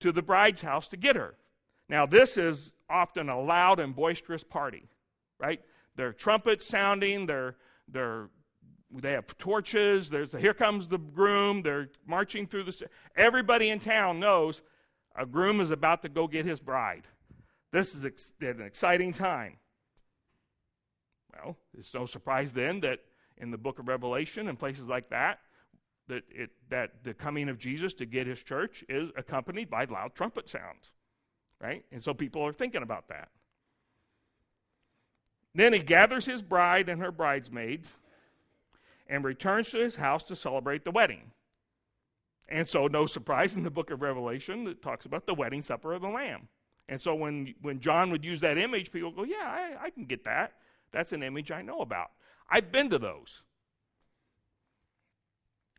[0.00, 1.34] to the bride's house to get her.
[1.88, 4.88] Now, this is often a loud and boisterous party,
[5.38, 5.60] right?
[5.96, 7.56] There are trumpets sounding, they're,
[7.88, 8.28] they're,
[8.92, 12.88] they have torches, there's, here comes the groom, they're marching through the.
[13.14, 14.62] Everybody in town knows
[15.16, 17.04] a groom is about to go get his bride.
[17.72, 19.56] This is ex- an exciting time.
[21.32, 23.00] Well, it's no surprise then that
[23.36, 25.38] in the book of Revelation and places like that,
[26.08, 30.14] that, it, that the coming of Jesus to get his church is accompanied by loud
[30.14, 30.92] trumpet sounds.
[31.60, 31.84] Right?
[31.92, 33.28] And so people are thinking about that.
[35.54, 37.90] Then he gathers his bride and her bridesmaids
[39.08, 41.32] and returns to his house to celebrate the wedding.
[42.50, 45.92] And so, no surprise in the book of Revelation, it talks about the wedding supper
[45.92, 46.48] of the Lamb.
[46.88, 50.04] And so, when, when John would use that image, people go, Yeah, I, I can
[50.04, 50.54] get that.
[50.92, 52.10] That's an image I know about.
[52.50, 53.42] I've been to those.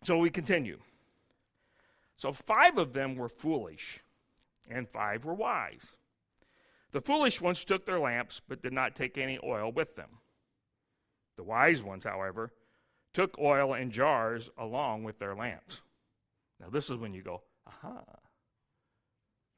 [0.04, 0.80] So we continue.
[2.16, 4.00] So five of them were foolish,
[4.70, 5.92] and five were wise.
[6.92, 10.20] The foolish ones took their lamps, but did not take any oil with them.
[11.38, 12.52] The wise ones, however,
[13.14, 15.82] took oil in jars along with their lamps.
[16.62, 18.04] Now, this is when you go, aha,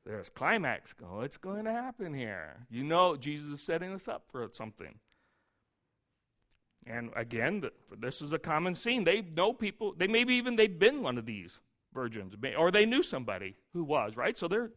[0.06, 0.94] there's climax.
[0.94, 2.66] Go, what's going to happen here?
[2.70, 4.96] You know, Jesus is setting us up for something.
[6.86, 9.04] And again, the, this is a common scene.
[9.04, 11.60] They know people, they maybe even they'd been one of these
[11.94, 14.38] virgins, or they knew somebody who was, right?
[14.38, 14.72] So they're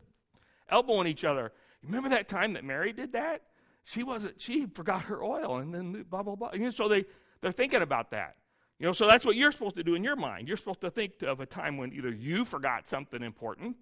[0.68, 1.52] elbowing each other.
[1.82, 3.42] Remember that time that Mary did that?
[3.84, 6.48] She wasn't, she forgot her oil, and then blah, blah, blah.
[6.48, 7.04] And so they,
[7.40, 8.36] they're thinking about that.
[8.78, 10.48] You know, so that's what you're supposed to do in your mind.
[10.48, 13.76] You're supposed to think of a time when either you forgot something important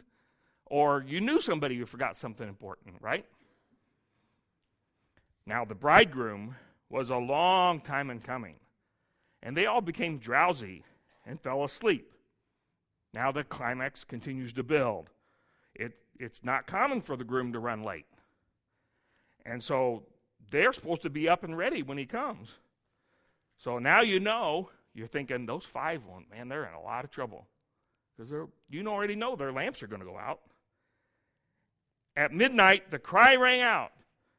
[0.66, 3.26] or you knew somebody who forgot something important, right?
[5.47, 6.57] Now, the bridegroom
[6.88, 8.55] was a long time in coming,
[9.42, 10.84] and they all became drowsy
[11.26, 12.12] and fell asleep.
[13.14, 15.11] Now the climax continues to build.
[15.74, 18.07] It, it's not common for the groom to run late.
[19.47, 20.03] And so
[20.51, 22.49] they're supposed to be up and ready when he comes.
[23.57, 27.47] So now you know, you're thinking, those five, man, they're in a lot of trouble.
[28.16, 28.32] Because
[28.70, 30.40] you already know their lamps are going to go out.
[32.16, 33.90] At midnight, the cry rang out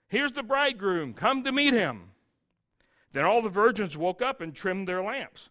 [0.07, 2.11] Here's the bridegroom, come to meet him.
[3.11, 5.49] Then all the virgins woke up and trimmed their lamps.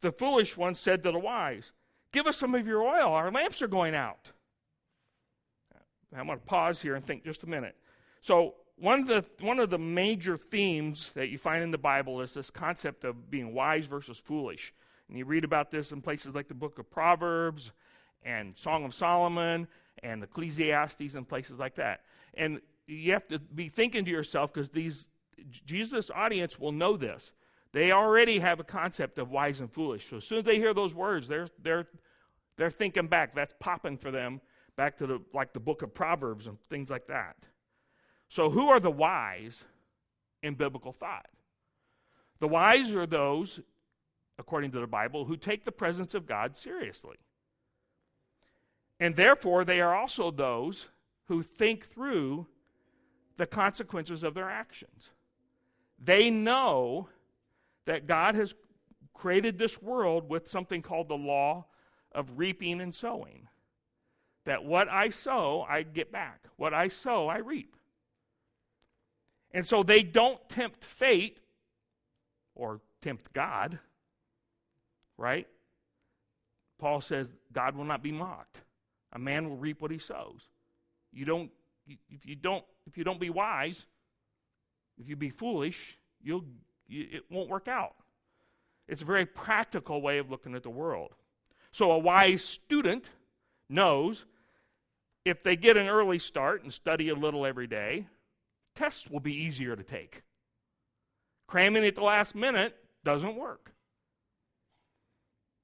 [0.00, 1.72] The foolish ones said to the wise,
[2.12, 4.30] Give us some of your oil, our lamps are going out.
[6.16, 7.76] I'm going to pause here and think just a minute.
[8.22, 12.20] So, one of, the, one of the major themes that you find in the Bible
[12.20, 14.72] is this concept of being wise versus foolish.
[15.08, 17.72] And you read about this in places like the book of Proverbs
[18.22, 19.66] and Song of Solomon
[20.02, 22.02] and Ecclesiastes and places like that.
[22.34, 25.06] And you have to be thinking to yourself because these
[25.66, 27.32] Jesus' audience will know this.
[27.72, 30.08] They already have a concept of wise and foolish.
[30.08, 31.86] So as soon as they hear those words, they're they're
[32.56, 33.34] they're thinking back.
[33.34, 34.40] That's popping for them
[34.76, 37.36] back to the like the book of Proverbs and things like that.
[38.28, 39.64] So who are the wise
[40.42, 41.26] in biblical thought?
[42.40, 43.60] The wise are those,
[44.38, 47.16] according to the Bible, who take the presence of God seriously.
[49.00, 50.86] And therefore, they are also those
[51.24, 52.46] who think through
[53.36, 55.10] the consequences of their actions.
[56.02, 57.08] They know
[57.86, 58.54] that God has
[59.14, 61.66] created this world with something called the law
[62.12, 63.48] of reaping and sowing.
[64.44, 66.44] That what I sow, I get back.
[66.56, 67.74] What I sow, I reap.
[69.52, 71.38] And so they don't tempt fate
[72.54, 73.78] or tempt God,
[75.16, 75.46] right?
[76.78, 78.60] Paul says God will not be mocked.
[79.12, 80.42] A man will reap what he sows.
[81.12, 81.50] You don't
[81.86, 83.86] if you don't if you don't be wise,
[84.98, 86.44] if you be foolish, you'll
[86.86, 87.94] you, it won't work out.
[88.86, 91.14] It's a very practical way of looking at the world.
[91.72, 93.10] So a wise student
[93.68, 94.24] knows
[95.24, 98.06] if they get an early start and study a little every day,
[98.78, 100.22] tests will be easier to take.
[101.48, 103.72] Cramming at the last minute doesn't work.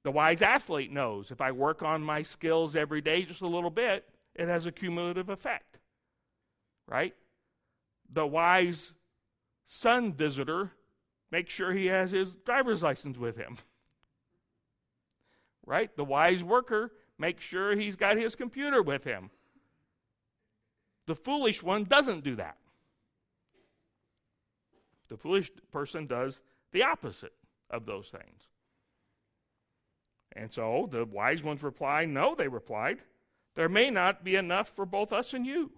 [0.03, 3.71] The wise athlete knows if I work on my skills every day just a little
[3.71, 4.05] bit,
[4.35, 5.79] it has a cumulative effect.
[6.89, 7.15] Right?
[8.13, 8.93] The wise
[9.69, 10.73] son visitor
[11.31, 13.59] makes sure he has his driver's license with him.
[15.65, 15.97] Right?
[15.97, 19.31] The wise worker makes sure he's got his computer with him.
[21.07, 22.57] The foolish one doesn't do that.
[25.09, 26.41] The foolish person does
[26.73, 27.35] the opposite
[27.71, 28.49] of those things.
[30.37, 33.01] And so the wise ones reply, No, they replied.
[33.55, 35.71] There may not be enough for both us and you.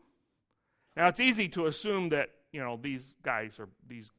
[0.96, 4.10] Now it's easy to assume that, you know, these guys or these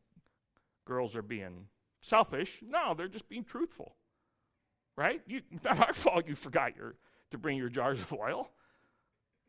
[0.86, 1.68] girls are being
[2.02, 2.60] selfish.
[2.62, 3.96] No, they're just being truthful.
[4.96, 5.22] Right?
[5.26, 6.96] You, not our fault you forgot your
[7.32, 8.52] to bring your jars of oil.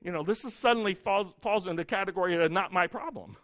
[0.02, 3.36] You know, this is suddenly falls, falls into the category of not my problem.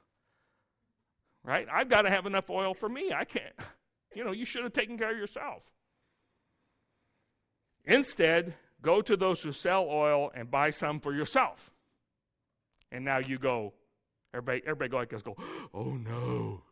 [1.45, 1.67] Right?
[1.71, 3.13] I've got to have enough oil for me.
[3.15, 3.55] I can't.
[4.15, 5.63] You know, you should have taken care of yourself.
[7.85, 11.71] Instead, go to those who sell oil and buy some for yourself.
[12.91, 13.75] And now you go,
[14.33, 15.37] everybody, everybody go like this, go,
[15.75, 16.63] oh no.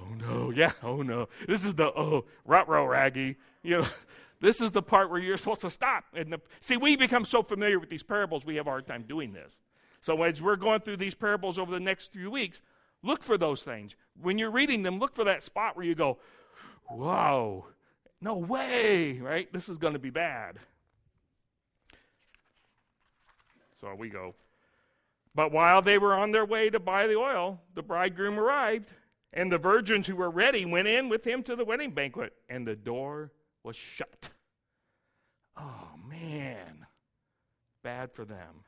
[0.00, 1.28] Oh no, yeah, oh no.
[1.46, 3.36] This is the oh rut row raggy.
[3.62, 3.86] You know,
[4.40, 6.04] this is the part where you're supposed to stop.
[6.14, 9.04] And the, see, we become so familiar with these parables, we have a hard time
[9.08, 9.56] doing this.
[10.00, 12.62] So as we're going through these parables over the next few weeks,
[13.02, 13.94] look for those things.
[14.20, 16.18] When you're reading them, look for that spot where you go,
[16.88, 17.66] whoa,
[18.20, 19.52] no way!" Right?
[19.52, 20.58] This is going to be bad.
[23.80, 24.34] So we go.
[25.34, 28.90] But while they were on their way to buy the oil, the bridegroom arrived,
[29.32, 32.66] And the virgins who were ready went in with him to the wedding banquet, and
[32.66, 33.32] the door
[33.62, 34.30] was shut.
[35.56, 36.86] Oh, man.
[37.82, 38.64] Bad for them.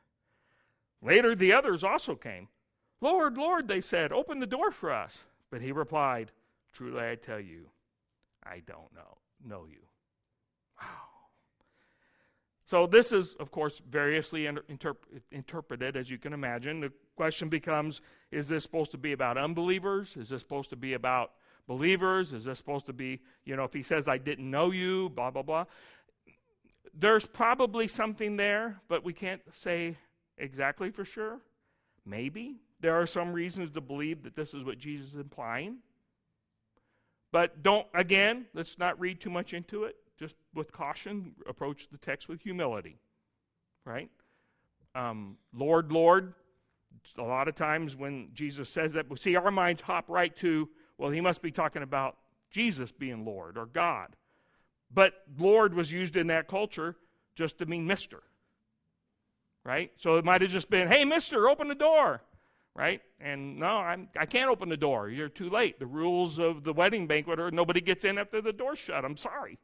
[1.01, 2.47] Later, the others also came.
[3.01, 5.23] Lord, Lord, they said, open the door for us.
[5.49, 6.31] But he replied,
[6.73, 7.65] Truly I tell you,
[8.43, 9.81] I don't know, know you.
[10.81, 10.87] Wow.
[12.65, 14.95] So, this is, of course, variously interp-
[15.29, 16.79] interpreted, as you can imagine.
[16.79, 17.99] The question becomes
[18.31, 20.15] is this supposed to be about unbelievers?
[20.15, 21.33] Is this supposed to be about
[21.67, 22.31] believers?
[22.31, 25.31] Is this supposed to be, you know, if he says, I didn't know you, blah,
[25.31, 25.65] blah, blah?
[26.93, 29.97] There's probably something there, but we can't say
[30.37, 31.39] exactly for sure.
[32.05, 32.61] Maybe.
[32.81, 35.77] There are some reasons to believe that this is what Jesus is implying.
[37.31, 41.97] But don't, again, let's not read too much into it just with caution, approach the
[41.97, 42.97] text with humility,
[43.85, 44.09] right?
[44.93, 46.33] Um, Lord, Lord,
[47.17, 50.67] a lot of times when Jesus says that, we see our minds hop right to,
[50.97, 52.17] well, he must be talking about
[52.51, 54.15] Jesus being Lord or God.
[54.93, 56.97] But Lord was used in that culture
[57.33, 58.21] just to mean Mister,
[59.63, 59.91] right?
[59.95, 62.21] So it might have just been, hey, Mister, open the door,
[62.75, 63.01] right?
[63.19, 65.09] And no, I'm, I can't open the door.
[65.09, 65.79] You're too late.
[65.79, 69.03] The rules of the wedding banquet are nobody gets in after the door's shut.
[69.05, 69.59] I'm sorry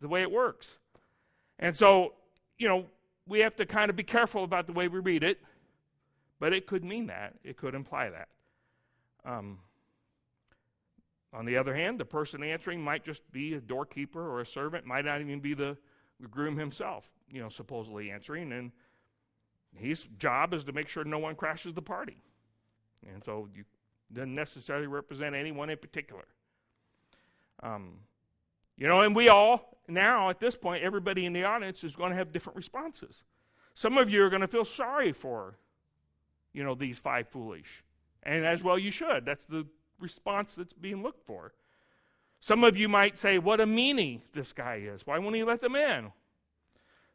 [0.00, 0.68] the way it works.
[1.58, 2.14] And so,
[2.58, 2.86] you know,
[3.26, 5.40] we have to kind of be careful about the way we read it,
[6.38, 7.34] but it could mean that.
[7.42, 8.28] It could imply that.
[9.24, 9.58] Um,
[11.32, 14.86] on the other hand, the person answering might just be a doorkeeper or a servant,
[14.86, 15.76] might not even be the,
[16.30, 18.50] groom himself, you know, supposedly answering.
[18.50, 18.72] And
[19.74, 22.22] his job is to make sure no one crashes the party.
[23.12, 23.64] And so you
[24.12, 26.24] doesn't necessarily represent anyone in particular.
[27.62, 27.98] Um,
[28.76, 32.10] you know, and we all, now at this point, everybody in the audience is going
[32.10, 33.22] to have different responses.
[33.74, 35.58] Some of you are going to feel sorry for,
[36.52, 37.82] you know, these five foolish.
[38.22, 39.24] And as well you should.
[39.24, 39.66] That's the
[39.98, 41.52] response that's being looked for.
[42.40, 45.06] Some of you might say, What a meanie this guy is.
[45.06, 46.12] Why won't he let them in?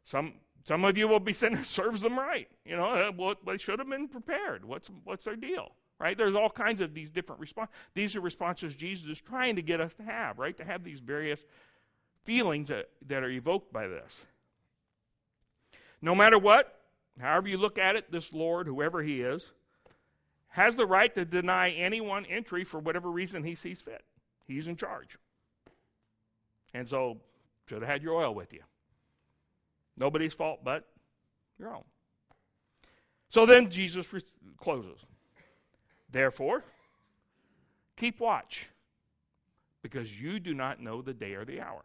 [0.04, 0.34] Some,
[0.64, 2.48] some of you will be saying, Serves them right.
[2.64, 4.64] You know, uh, well, they should have been prepared.
[4.64, 5.72] What's, what's their deal?
[6.02, 6.18] right?
[6.18, 7.72] There's all kinds of these different responses.
[7.94, 10.56] These are responses Jesus is trying to get us to have, right?
[10.56, 11.44] To have these various
[12.24, 14.22] feelings that, that are evoked by this.
[16.02, 16.80] No matter what,
[17.20, 19.52] however you look at it, this Lord, whoever he is,
[20.48, 24.02] has the right to deny anyone entry for whatever reason he sees fit.
[24.48, 25.16] He's in charge.
[26.74, 27.18] And so,
[27.68, 28.62] should have had your oil with you.
[29.96, 30.88] Nobody's fault but
[31.58, 31.84] your own.
[33.28, 34.22] So then Jesus re-
[34.58, 34.98] closes.
[36.10, 36.64] Therefore,
[37.96, 38.68] keep watch,
[39.82, 41.84] because you do not know the day or the hour.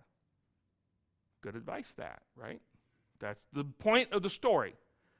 [1.42, 2.62] Good advice, that, right?
[3.20, 4.76] That's the point of the story.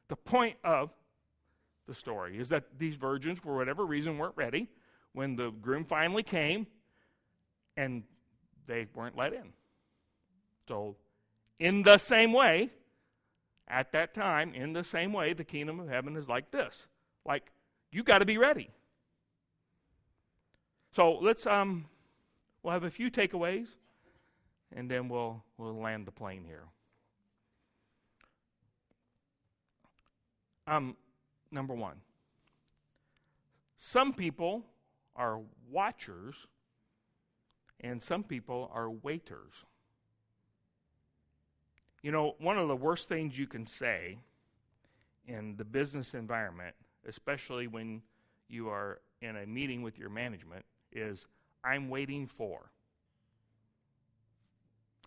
[0.10, 0.90] The point of
[1.88, 4.68] the story is that these virgins, for whatever reason, weren't ready
[5.14, 6.68] when the groom finally came
[7.78, 8.04] and
[8.68, 9.54] they weren't let in.
[10.68, 10.98] So,
[11.60, 12.70] in the same way,
[13.68, 16.88] at that time, in the same way, the kingdom of heaven is like this.
[17.26, 17.52] Like,
[17.92, 18.70] you got to be ready.
[20.96, 21.86] So let's um,
[22.64, 23.68] we'll have a few takeaways,
[24.76, 26.64] and then we'll we'll land the plane here.
[30.66, 30.98] Um,
[31.52, 31.98] number one.
[33.78, 34.66] Some people
[35.16, 35.40] are
[35.70, 36.36] watchers,
[37.80, 39.54] and some people are waiters.
[42.02, 44.20] You know, one of the worst things you can say
[45.28, 46.76] in the business environment,
[47.08, 48.02] especially when
[48.48, 51.26] you are in a meeting with your management, is
[51.64, 52.72] I'm waiting for.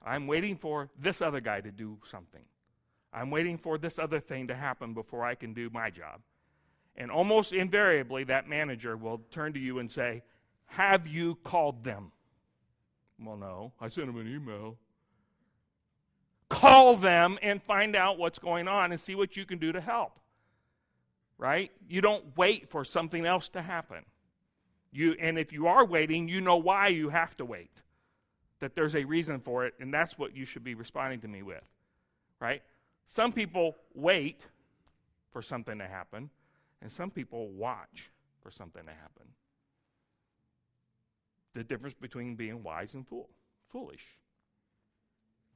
[0.04, 2.42] I'm waiting for this other guy to do something.
[3.12, 6.20] I'm waiting for this other thing to happen before I can do my job.
[6.96, 10.22] And almost invariably, that manager will turn to you and say,
[10.66, 12.12] Have you called them?
[13.18, 13.72] Well, no.
[13.80, 14.76] I sent them an email.
[16.50, 19.80] Call them and find out what's going on and see what you can do to
[19.80, 20.18] help.
[21.38, 21.70] Right?
[21.88, 24.04] You don't wait for something else to happen.
[24.92, 27.70] You, and if you are waiting, you know why you have to wait.
[28.58, 31.42] That there's a reason for it, and that's what you should be responding to me
[31.42, 31.62] with.
[32.40, 32.62] Right?
[33.06, 34.40] Some people wait
[35.32, 36.30] for something to happen,
[36.82, 38.10] and some people watch
[38.42, 39.28] for something to happen.
[41.54, 43.30] The difference between being wise and fool,
[43.70, 44.18] foolish.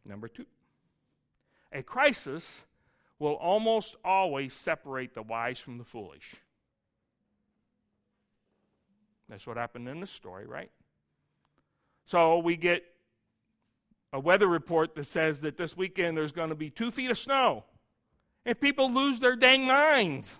[0.07, 0.47] Number two,
[1.75, 2.65] a crisis
[3.19, 6.37] will almost always separate the wise from the foolish.
[9.29, 10.71] That's what happened in the story, right?
[12.07, 12.85] So we get
[14.13, 17.19] a weather report that says that this weekend there's going to be two feet of
[17.19, 17.65] snow.
[18.47, 20.35] And people lose their dang minds.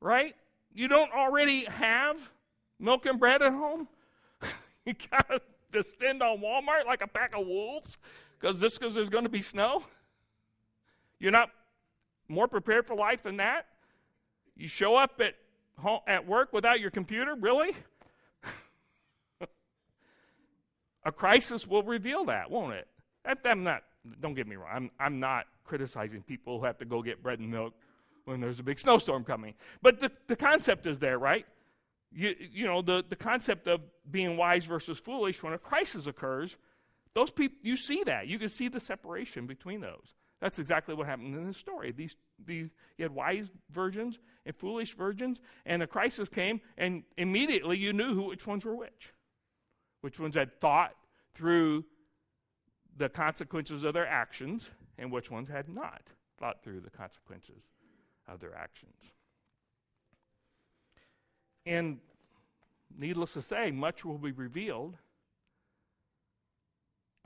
[0.00, 0.36] Right?
[0.72, 2.30] You don't already have
[2.78, 3.88] milk and bread at home?
[4.86, 5.40] you got to
[5.72, 7.98] descend on Walmart like a pack of wolves
[8.38, 9.82] because just because there's going to be snow?
[11.18, 11.50] You're not
[12.28, 13.66] more prepared for life than that?
[14.56, 15.34] You show up at
[15.78, 17.34] home, at work without your computer?
[17.34, 17.74] Really?
[21.04, 22.88] a crisis will reveal that, won't it?
[23.44, 23.82] I'm not.
[24.20, 24.68] Don't get me wrong.
[24.72, 27.74] I'm, I'm not criticizing people who have to go get bread and milk
[28.24, 29.54] when there's a big snowstorm coming.
[29.82, 31.46] But the, the concept is there, right?
[32.12, 33.80] You, you know, the, the concept of
[34.10, 36.56] being wise versus foolish when a crisis occurs,
[37.14, 38.26] those people, you see that.
[38.26, 40.14] You can see the separation between those.
[40.40, 41.92] That's exactly what happened in this story.
[41.92, 47.76] These, these, you had wise virgins and foolish virgins, and a crisis came, and immediately
[47.76, 49.12] you knew who, which ones were which.
[50.00, 50.92] Which ones had thought
[51.34, 51.84] through
[52.96, 56.02] the consequences of their actions, and which ones had not
[56.38, 57.62] thought through the consequences
[58.28, 58.94] of their actions.
[61.66, 61.98] And
[62.96, 64.96] needless to say, much will be revealed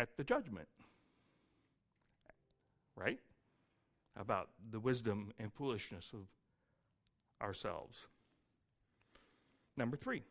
[0.02, 0.66] at the judgment.
[2.96, 3.20] Right?
[4.16, 6.26] About the wisdom and foolishness of
[7.40, 7.96] ourselves.
[9.76, 10.22] Number three,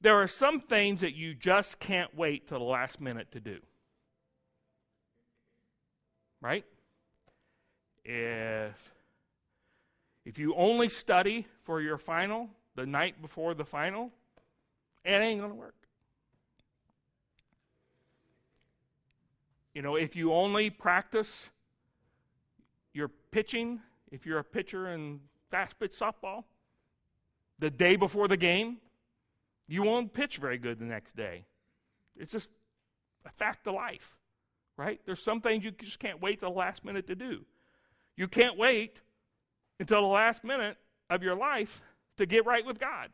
[0.00, 3.58] there are some things that you just can't wait till the last minute to do.
[6.40, 6.66] Right?
[8.04, 8.92] If
[10.24, 14.10] if you only study for your final the night before the final,
[15.04, 15.81] it ain't going to work.
[19.74, 21.48] You know, if you only practice
[22.92, 25.20] your pitching, if you're a pitcher in
[25.50, 26.44] fast pitch softball,
[27.58, 28.78] the day before the game,
[29.68, 31.46] you won't pitch very good the next day.
[32.16, 32.48] It's just
[33.24, 34.16] a fact of life,
[34.76, 35.00] right?
[35.06, 37.44] There's some things you just can't wait till the last minute to do.
[38.16, 39.00] You can't wait
[39.80, 40.76] until the last minute
[41.08, 41.80] of your life
[42.18, 43.10] to get right with God.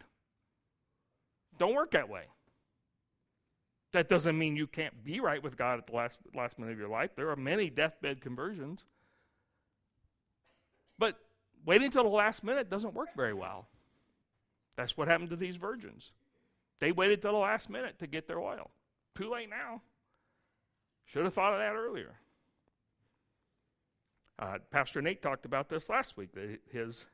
[1.59, 2.24] Don't work that way.
[3.93, 6.78] That doesn't mean you can't be right with God at the last, last minute of
[6.78, 7.11] your life.
[7.16, 8.84] There are many deathbed conversions.
[10.99, 11.18] But
[11.64, 13.68] waiting until the last minute doesn't work very well.
[14.76, 16.12] That's what happened to these virgins.
[16.80, 18.70] They waited till the last minute to get their oil.
[19.16, 19.82] Too late now.
[21.07, 22.14] Should have thought of that earlier.
[24.39, 26.30] Uh, Pastor Nate talked about this last week.
[26.70, 27.07] His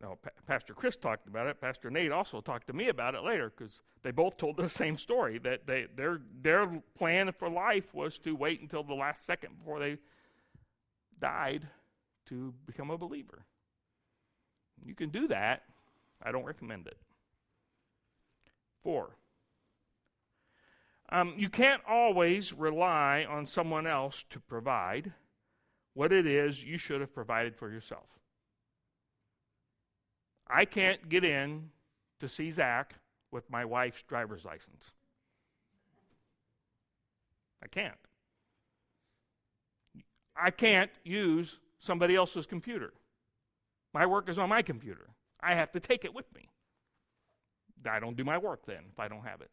[0.00, 1.60] no, pa- Pastor Chris talked about it.
[1.60, 4.96] Pastor Nate also talked to me about it later because they both told the same
[4.96, 9.58] story that they, their, their plan for life was to wait until the last second
[9.58, 9.98] before they
[11.20, 11.66] died
[12.26, 13.44] to become a believer.
[14.84, 15.62] You can do that.
[16.22, 16.98] I don't recommend it.
[18.82, 19.16] Four.
[21.10, 25.12] Um, you can't always rely on someone else to provide
[25.94, 28.06] what it is you should have provided for yourself.
[30.48, 31.70] I can't get in
[32.20, 32.94] to see Zach
[33.30, 34.92] with my wife's driver's license.
[37.62, 37.96] I can't.
[40.36, 42.92] I can't use somebody else's computer.
[43.92, 45.08] My work is on my computer.
[45.40, 46.48] I have to take it with me.
[47.88, 49.50] I don't do my work then if I don't have it.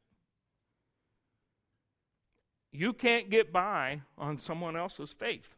[2.71, 5.55] You can't get by on someone else's faith.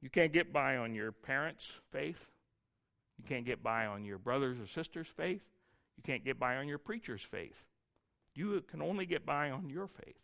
[0.00, 2.33] You can't get by on your parents' faith.
[3.18, 5.42] You can't get by on your brother's or sister's faith.
[5.96, 7.64] You can't get by on your preacher's faith.
[8.34, 10.16] You can only get by on your faith.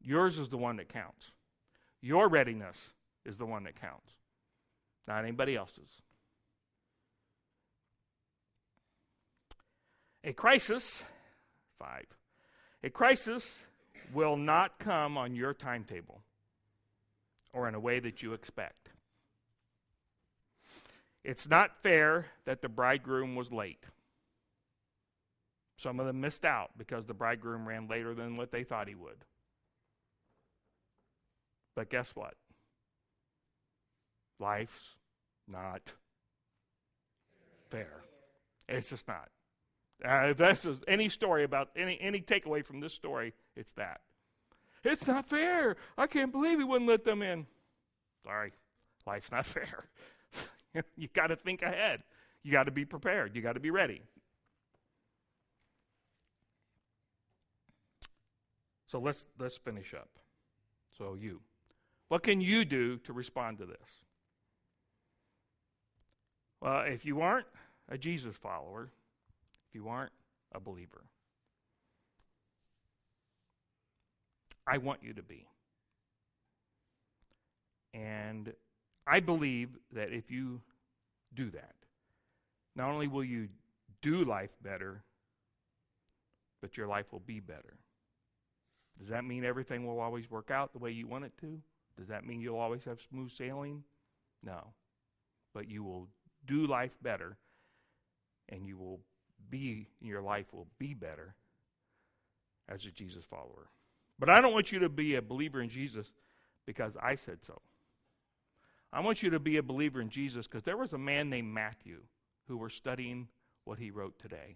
[0.00, 1.30] Yours is the one that counts.
[2.00, 2.90] Your readiness
[3.24, 4.12] is the one that counts,
[5.08, 6.02] not anybody else's.
[10.22, 11.04] A crisis,
[11.78, 12.06] five,
[12.82, 13.64] a crisis
[14.12, 16.20] will not come on your timetable
[17.52, 18.90] or in a way that you expect.
[21.24, 23.86] It's not fair that the bridegroom was late.
[25.78, 28.94] Some of them missed out because the bridegroom ran later than what they thought he
[28.94, 29.24] would.
[31.74, 32.34] But guess what?
[34.38, 34.96] Life's
[35.48, 35.92] not
[37.70, 38.02] fair.
[38.68, 39.28] It's just not.
[40.04, 44.00] Uh, if that's any story about any any takeaway from this story, it's that.
[44.82, 45.76] It's not fair.
[45.96, 47.46] I can't believe he wouldn't let them in.
[48.24, 48.52] Sorry,
[49.06, 49.84] life's not fair.
[50.96, 52.02] you got to think ahead.
[52.42, 53.34] You got to be prepared.
[53.34, 54.02] You got to be ready.
[58.86, 60.08] So let's let's finish up.
[60.96, 61.40] So you.
[62.08, 64.04] What can you do to respond to this?
[66.60, 67.46] Well, if you aren't
[67.88, 68.90] a Jesus follower,
[69.68, 70.12] if you aren't
[70.52, 71.04] a believer,
[74.66, 75.46] I want you to be.
[77.92, 78.52] And
[79.06, 80.60] I believe that if you
[81.34, 81.74] do that,
[82.76, 83.48] not only will you
[84.02, 85.02] do life better,
[86.60, 87.74] but your life will be better.
[88.98, 91.60] Does that mean everything will always work out the way you want it to?
[91.98, 93.82] Does that mean you'll always have smooth sailing?
[94.42, 94.68] No.
[95.52, 96.08] But you will
[96.46, 97.36] do life better,
[98.48, 99.00] and you will
[99.50, 101.34] be, your life will be better
[102.68, 103.68] as a Jesus follower.
[104.18, 106.06] But I don't want you to be a believer in Jesus
[106.66, 107.60] because I said so.
[108.94, 111.52] I want you to be a believer in Jesus because there was a man named
[111.52, 112.02] Matthew
[112.46, 113.26] who were studying
[113.64, 114.54] what he wrote today.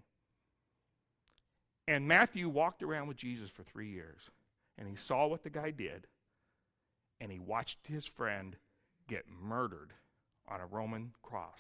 [1.89, 4.31] And Matthew walked around with Jesus for three years,
[4.79, 6.07] and he saw what the guy did,
[7.21, 8.55] and he watched his friend
[9.09, 9.93] get murdered
[10.47, 11.59] on a Roman cross.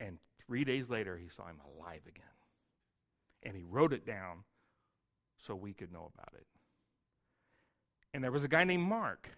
[0.00, 2.24] And three days later, he saw him alive again.
[3.44, 4.42] And he wrote it down
[5.46, 6.46] so we could know about it.
[8.12, 9.28] And there was a guy named Mark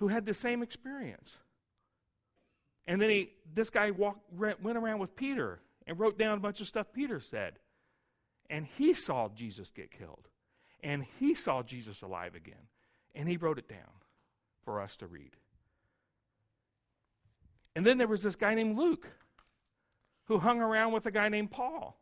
[0.00, 1.36] who had the same experience.
[2.86, 6.60] And then he, this guy walked, went around with Peter and wrote down a bunch
[6.60, 7.58] of stuff Peter said.
[8.48, 10.26] And he saw Jesus get killed.
[10.82, 12.66] And he saw Jesus alive again.
[13.14, 14.00] And he wrote it down
[14.64, 15.36] for us to read.
[17.76, 19.06] And then there was this guy named Luke
[20.24, 22.00] who hung around with a guy named Paul.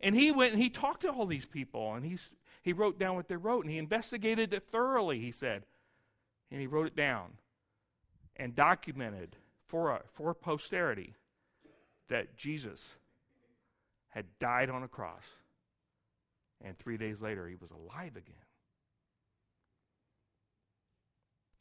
[0.00, 2.30] And he went and he talked to all these people and he's,
[2.62, 5.64] he wrote down what they wrote and he investigated it thoroughly, he said.
[6.50, 7.32] And he wrote it down
[8.36, 9.36] and documented
[9.66, 11.14] for, uh, for posterity
[12.08, 12.94] that Jesus
[14.10, 15.24] had died on a cross.
[16.64, 18.34] And three days later, he was alive again.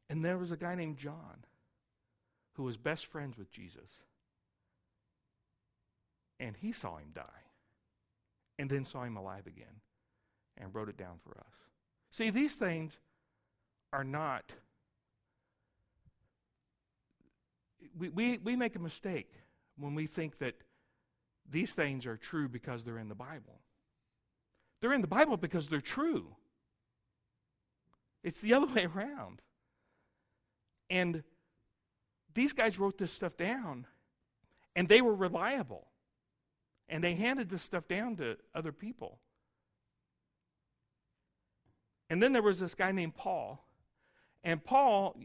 [0.10, 1.46] And there was a guy named John
[2.54, 4.00] who was best friends with Jesus.
[6.40, 7.24] And he saw him die
[8.58, 9.82] and then saw him alive again
[10.58, 11.54] and wrote it down for us.
[12.12, 12.98] See, these things
[13.92, 14.52] are not.
[17.98, 19.32] We, we, we make a mistake
[19.78, 20.56] when we think that
[21.50, 23.60] these things are true because they're in the Bible.
[24.82, 26.36] They're in the Bible because they're true.
[28.24, 29.42] It's the other way around.
[30.90, 31.24] And
[32.34, 33.88] these guys wrote this stuff down,
[34.76, 35.88] and they were reliable.
[36.88, 39.20] And they handed this stuff down to other people.
[42.10, 43.66] And then there was this guy named Paul.
[44.44, 45.16] And Paul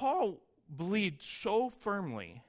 [0.00, 0.40] Paul
[0.74, 2.42] believed so firmly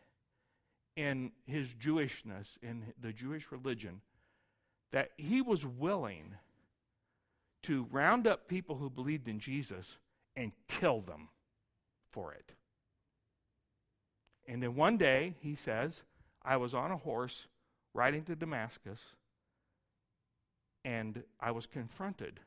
[0.95, 3.99] in his Jewishness, in the Jewish religion,
[4.93, 6.36] that he was willing
[7.64, 9.97] to round up people who believed in Jesus
[10.34, 11.28] and kill them
[12.10, 12.54] for it.
[14.47, 16.04] And then one day, he says,
[16.45, 17.47] I was on a horse
[17.93, 19.02] riding to Damascus,
[20.86, 22.39] and I was confronted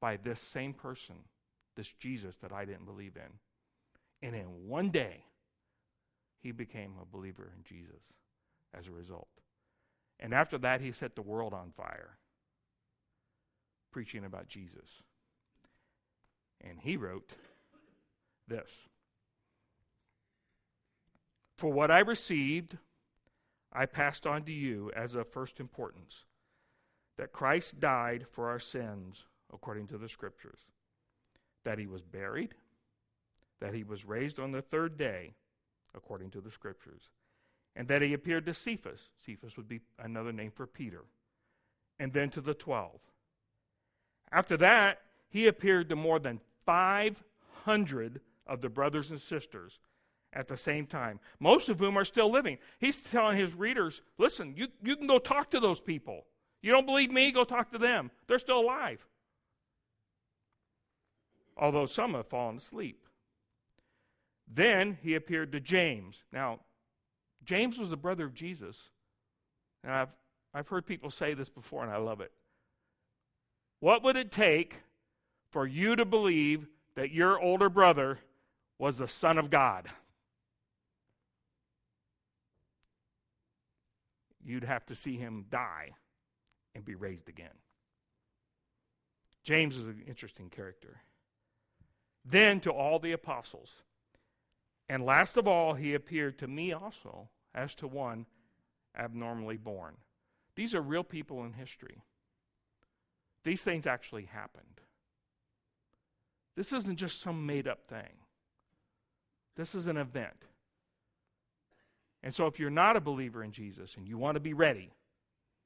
[0.00, 1.16] by this same person,
[1.74, 3.40] this Jesus that I didn't believe in.
[4.24, 5.24] And in one day,
[6.40, 8.00] he became a believer in Jesus
[8.72, 9.28] as a result.
[10.18, 12.16] And after that, he set the world on fire,
[13.92, 15.02] preaching about Jesus.
[16.58, 17.32] And he wrote
[18.48, 18.84] this
[21.58, 22.78] For what I received,
[23.74, 26.24] I passed on to you as of first importance
[27.18, 30.60] that Christ died for our sins according to the Scriptures,
[31.66, 32.54] that he was buried,
[33.60, 35.34] that he was raised on the third day
[35.94, 37.10] according to the Scriptures,
[37.76, 39.10] and that he appeared to Cephas.
[39.24, 41.04] Cephas would be another name for Peter,
[41.98, 43.00] and then to the twelve.
[44.32, 49.78] After that, he appeared to more than 500 of the brothers and sisters
[50.32, 52.58] at the same time, most of whom are still living.
[52.80, 56.26] He's telling his readers listen, you, you can go talk to those people.
[56.60, 57.30] You don't believe me?
[57.30, 58.10] Go talk to them.
[58.26, 59.06] They're still alive.
[61.56, 63.03] Although some have fallen asleep.
[64.46, 66.22] Then he appeared to James.
[66.32, 66.60] Now,
[67.44, 68.90] James was the brother of Jesus.
[69.82, 70.14] And I've,
[70.52, 72.32] I've heard people say this before, and I love it.
[73.80, 74.76] What would it take
[75.50, 78.18] for you to believe that your older brother
[78.78, 79.88] was the Son of God?
[84.44, 85.90] you'd have to see him die
[86.74, 87.56] and be raised again.
[89.42, 91.02] James is an interesting character.
[92.24, 93.70] Then to all the apostles.
[94.88, 98.26] And last of all, he appeared to me also as to one
[98.96, 99.96] abnormally born.
[100.56, 102.02] These are real people in history.
[103.44, 104.80] These things actually happened.
[106.56, 108.18] This isn't just some made up thing,
[109.56, 110.46] this is an event.
[112.22, 114.92] And so, if you're not a believer in Jesus and you want to be ready,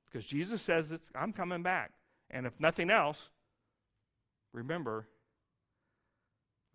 [0.07, 1.93] because Jesus says, I'm coming back.
[2.31, 3.29] And if nothing else,
[4.53, 5.07] remember,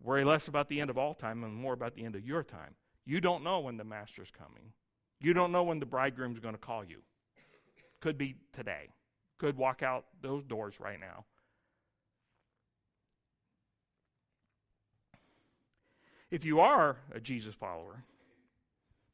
[0.02, 2.42] worry less about the end of all time and more about the end of your
[2.42, 2.74] time.
[3.06, 4.72] You don't know when the Master's coming.
[5.20, 6.98] You don't know when the bridegroom's going to call you.
[8.00, 8.90] Could be today.
[9.38, 11.24] Could walk out those doors right now.
[16.30, 18.02] If you are a Jesus follower,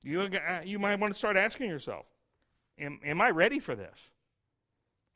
[0.02, 0.28] you,
[0.64, 2.06] you might want to start asking yourself
[2.78, 4.10] am, am I ready for this?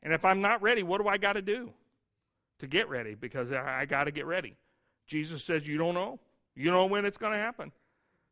[0.03, 1.71] And if I'm not ready, what do I got to do
[2.59, 3.15] to get ready?
[3.15, 4.55] Because I, I got to get ready.
[5.07, 6.19] Jesus says, You don't know.
[6.55, 7.71] You don't know when it's going to happen.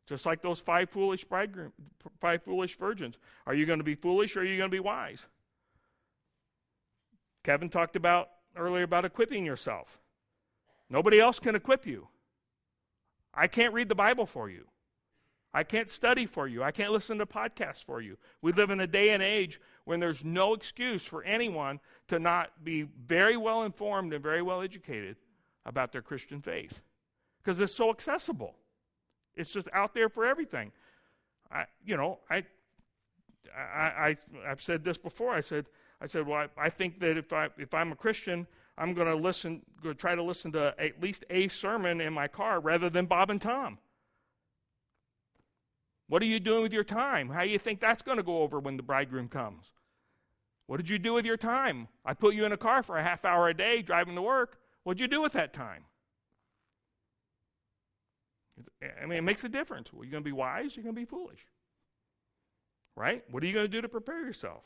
[0.08, 1.72] Just like those five foolish bridegroom,
[2.20, 3.16] five foolish virgins.
[3.46, 5.26] Are you going to be foolish or are you going to be wise?
[7.44, 10.00] Kevin talked about earlier about equipping yourself.
[10.90, 12.08] Nobody else can equip you.
[13.34, 14.68] I can't read the Bible for you.
[15.54, 16.64] I can't study for you.
[16.64, 18.18] I can't listen to podcasts for you.
[18.42, 22.64] We live in a day and age when there's no excuse for anyone to not
[22.64, 25.16] be very well informed and very well educated
[25.66, 26.82] about their Christian faith
[27.42, 28.56] because it's so accessible.
[29.36, 30.72] It's just out there for everything.
[31.52, 32.44] I, you know, I,
[33.56, 34.18] I, I,
[34.48, 35.34] have said this before.
[35.34, 35.66] I said,
[36.02, 39.08] I said, well, I, I think that if I, if I'm a Christian, I'm going
[39.08, 42.60] to listen, going to try to listen to at least a sermon in my car
[42.60, 43.78] rather than Bob and Tom.
[46.08, 47.30] What are you doing with your time?
[47.30, 49.66] How do you think that's going to go over when the bridegroom comes?
[50.68, 51.88] What did you do with your time?
[52.06, 54.60] I put you in a car for a half hour a day driving to work.
[54.84, 55.86] What'd you do with that time?
[59.02, 59.90] I mean, it makes a difference.
[59.98, 60.76] Are you going to be wise?
[60.76, 61.46] You're going to be foolish.
[62.96, 63.24] Right?
[63.32, 64.64] What are you going to do to prepare yourself?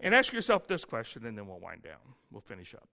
[0.00, 2.14] And ask yourself this question, and then we'll wind down.
[2.30, 2.88] We'll finish up.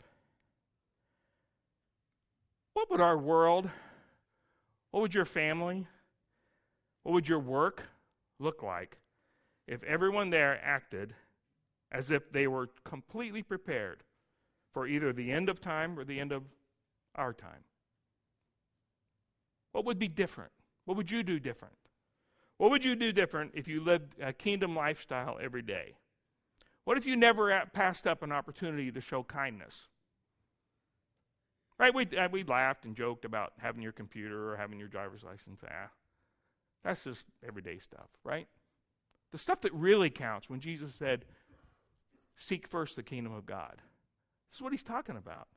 [2.73, 3.69] What would our world,
[4.91, 5.88] what would your family,
[7.03, 7.84] what would your work
[8.39, 8.97] look like
[9.68, 11.14] if everyone there acted
[11.91, 14.03] as if they were completely prepared
[14.73, 16.43] for either the end of time or the end of
[17.15, 17.63] our time?
[19.71, 20.51] What would be different?
[20.85, 21.75] What would you do different?
[22.57, 25.95] What would you do different if you lived a kingdom lifestyle every day?
[26.85, 29.87] What if you never passed up an opportunity to show kindness?
[31.79, 31.93] Right?
[31.93, 35.61] We, uh, we laughed and joked about having your computer or having your driver's license.
[35.65, 35.89] Ah,
[36.83, 38.47] that's just everyday stuff, right?
[39.31, 41.25] The stuff that really counts when Jesus said,
[42.37, 43.81] Seek first the kingdom of God.
[44.53, 45.47] This is what he's talking about.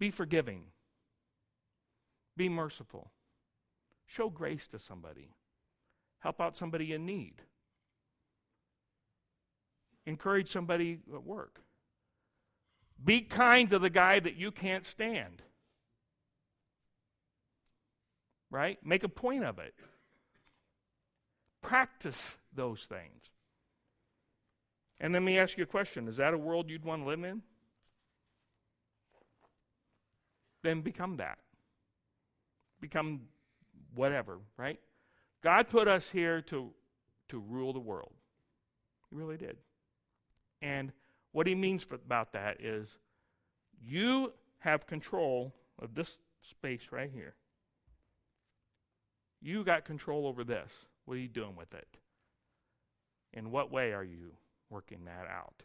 [0.00, 0.64] Be forgiving,
[2.36, 3.12] be merciful,
[4.06, 5.28] show grace to somebody,
[6.18, 7.42] help out somebody in need,
[10.04, 11.60] encourage somebody at work.
[13.04, 15.42] Be kind to the guy that you can't stand.
[18.50, 18.84] Right?
[18.84, 19.74] Make a point of it.
[21.62, 23.30] Practice those things.
[25.00, 27.24] And let me ask you a question Is that a world you'd want to live
[27.24, 27.42] in?
[30.62, 31.38] Then become that.
[32.80, 33.22] Become
[33.94, 34.80] whatever, right?
[35.42, 36.70] God put us here to,
[37.28, 38.12] to rule the world.
[39.10, 39.58] He really did.
[40.62, 40.92] And
[41.32, 42.88] what he means for, about that is
[43.82, 47.34] you have control of this space right here.
[49.42, 50.72] You got control over this.
[51.04, 51.98] What are you doing with it?
[53.34, 54.32] In what way are you
[54.70, 55.62] working that out?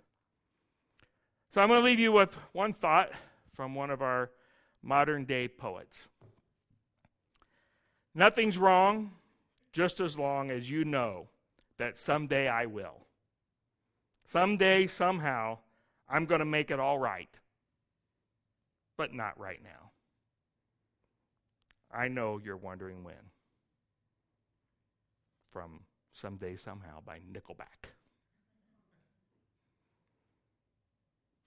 [1.53, 3.11] So I'm going to leave you with one thought
[3.53, 4.29] from one of our
[4.83, 6.05] modern day poets.
[8.13, 9.11] Nothing's wrong
[9.71, 11.27] just as long as you know
[11.77, 13.05] that someday I will.
[14.27, 15.57] Someday, somehow,
[16.07, 17.29] I'm going to make it all right.
[18.97, 19.91] But not right now.
[21.91, 23.15] I know you're wondering when.
[25.51, 25.81] From
[26.13, 27.89] Someday, Somehow by Nickelback.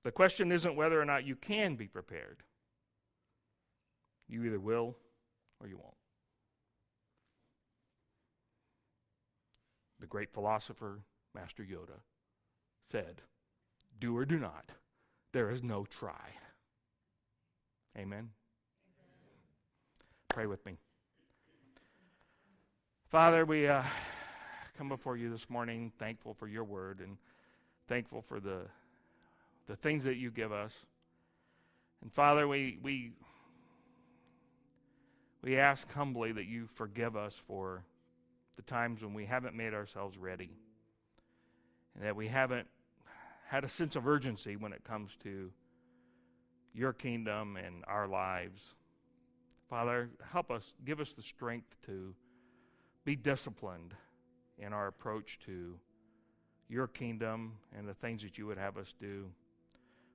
[0.05, 2.43] The question isn't whether or not you can be prepared.
[4.29, 4.97] You either will
[5.61, 5.95] or you won't.
[10.01, 11.01] The great philosopher,
[11.35, 12.01] Master Yoda,
[12.91, 13.23] said,
[14.01, 14.71] Do or do not.
[15.33, 16.31] There is no try.
[17.97, 18.31] Amen.
[20.29, 20.79] Pray with me.
[23.09, 23.83] Father, we uh,
[24.77, 27.19] come before you this morning thankful for your word and
[27.87, 28.63] thankful for the,
[29.67, 30.73] the things that you give us.
[32.03, 33.13] And Father, we, we,
[35.43, 37.85] we ask humbly that you forgive us for
[38.57, 40.51] the times when we haven't made ourselves ready
[41.95, 42.67] and that we haven't
[43.49, 45.51] had a sense of urgency when it comes to
[46.75, 48.75] your kingdom and our lives.
[49.69, 52.15] Father, help us, give us the strength to
[53.05, 53.95] be disciplined
[54.59, 55.79] in our approach to
[56.69, 59.27] your kingdom and the things that you would have us do.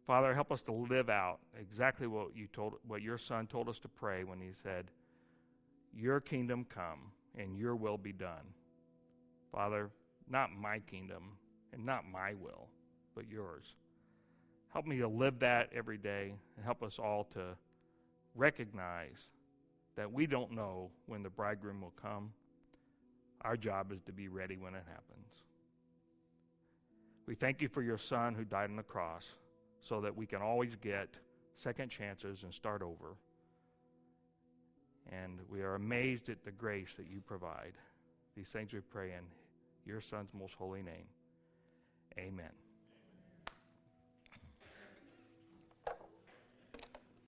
[0.08, 3.78] Father, help us to live out exactly what you told what your son told us
[3.80, 4.90] to pray when he said,
[5.94, 8.54] "Your kingdom come and your will be done.
[9.52, 9.92] Father,
[10.30, 11.38] not my kingdom
[11.74, 12.70] and not my will,
[13.16, 13.76] but yours.
[14.70, 17.58] Help me to live that every day and help us all to
[18.34, 19.30] recognize
[19.96, 22.32] that we don't know when the bridegroom will come.
[23.42, 25.44] Our job is to be ready when it happens.
[27.26, 29.36] We thank you for your son who died on the cross
[29.82, 31.10] so that we can always get
[31.56, 33.16] second chances and start over.
[35.12, 37.74] And we are amazed at the grace that you provide.
[38.36, 39.24] These things we pray in
[39.86, 41.08] your son's most holy name.
[42.20, 42.67] Amen.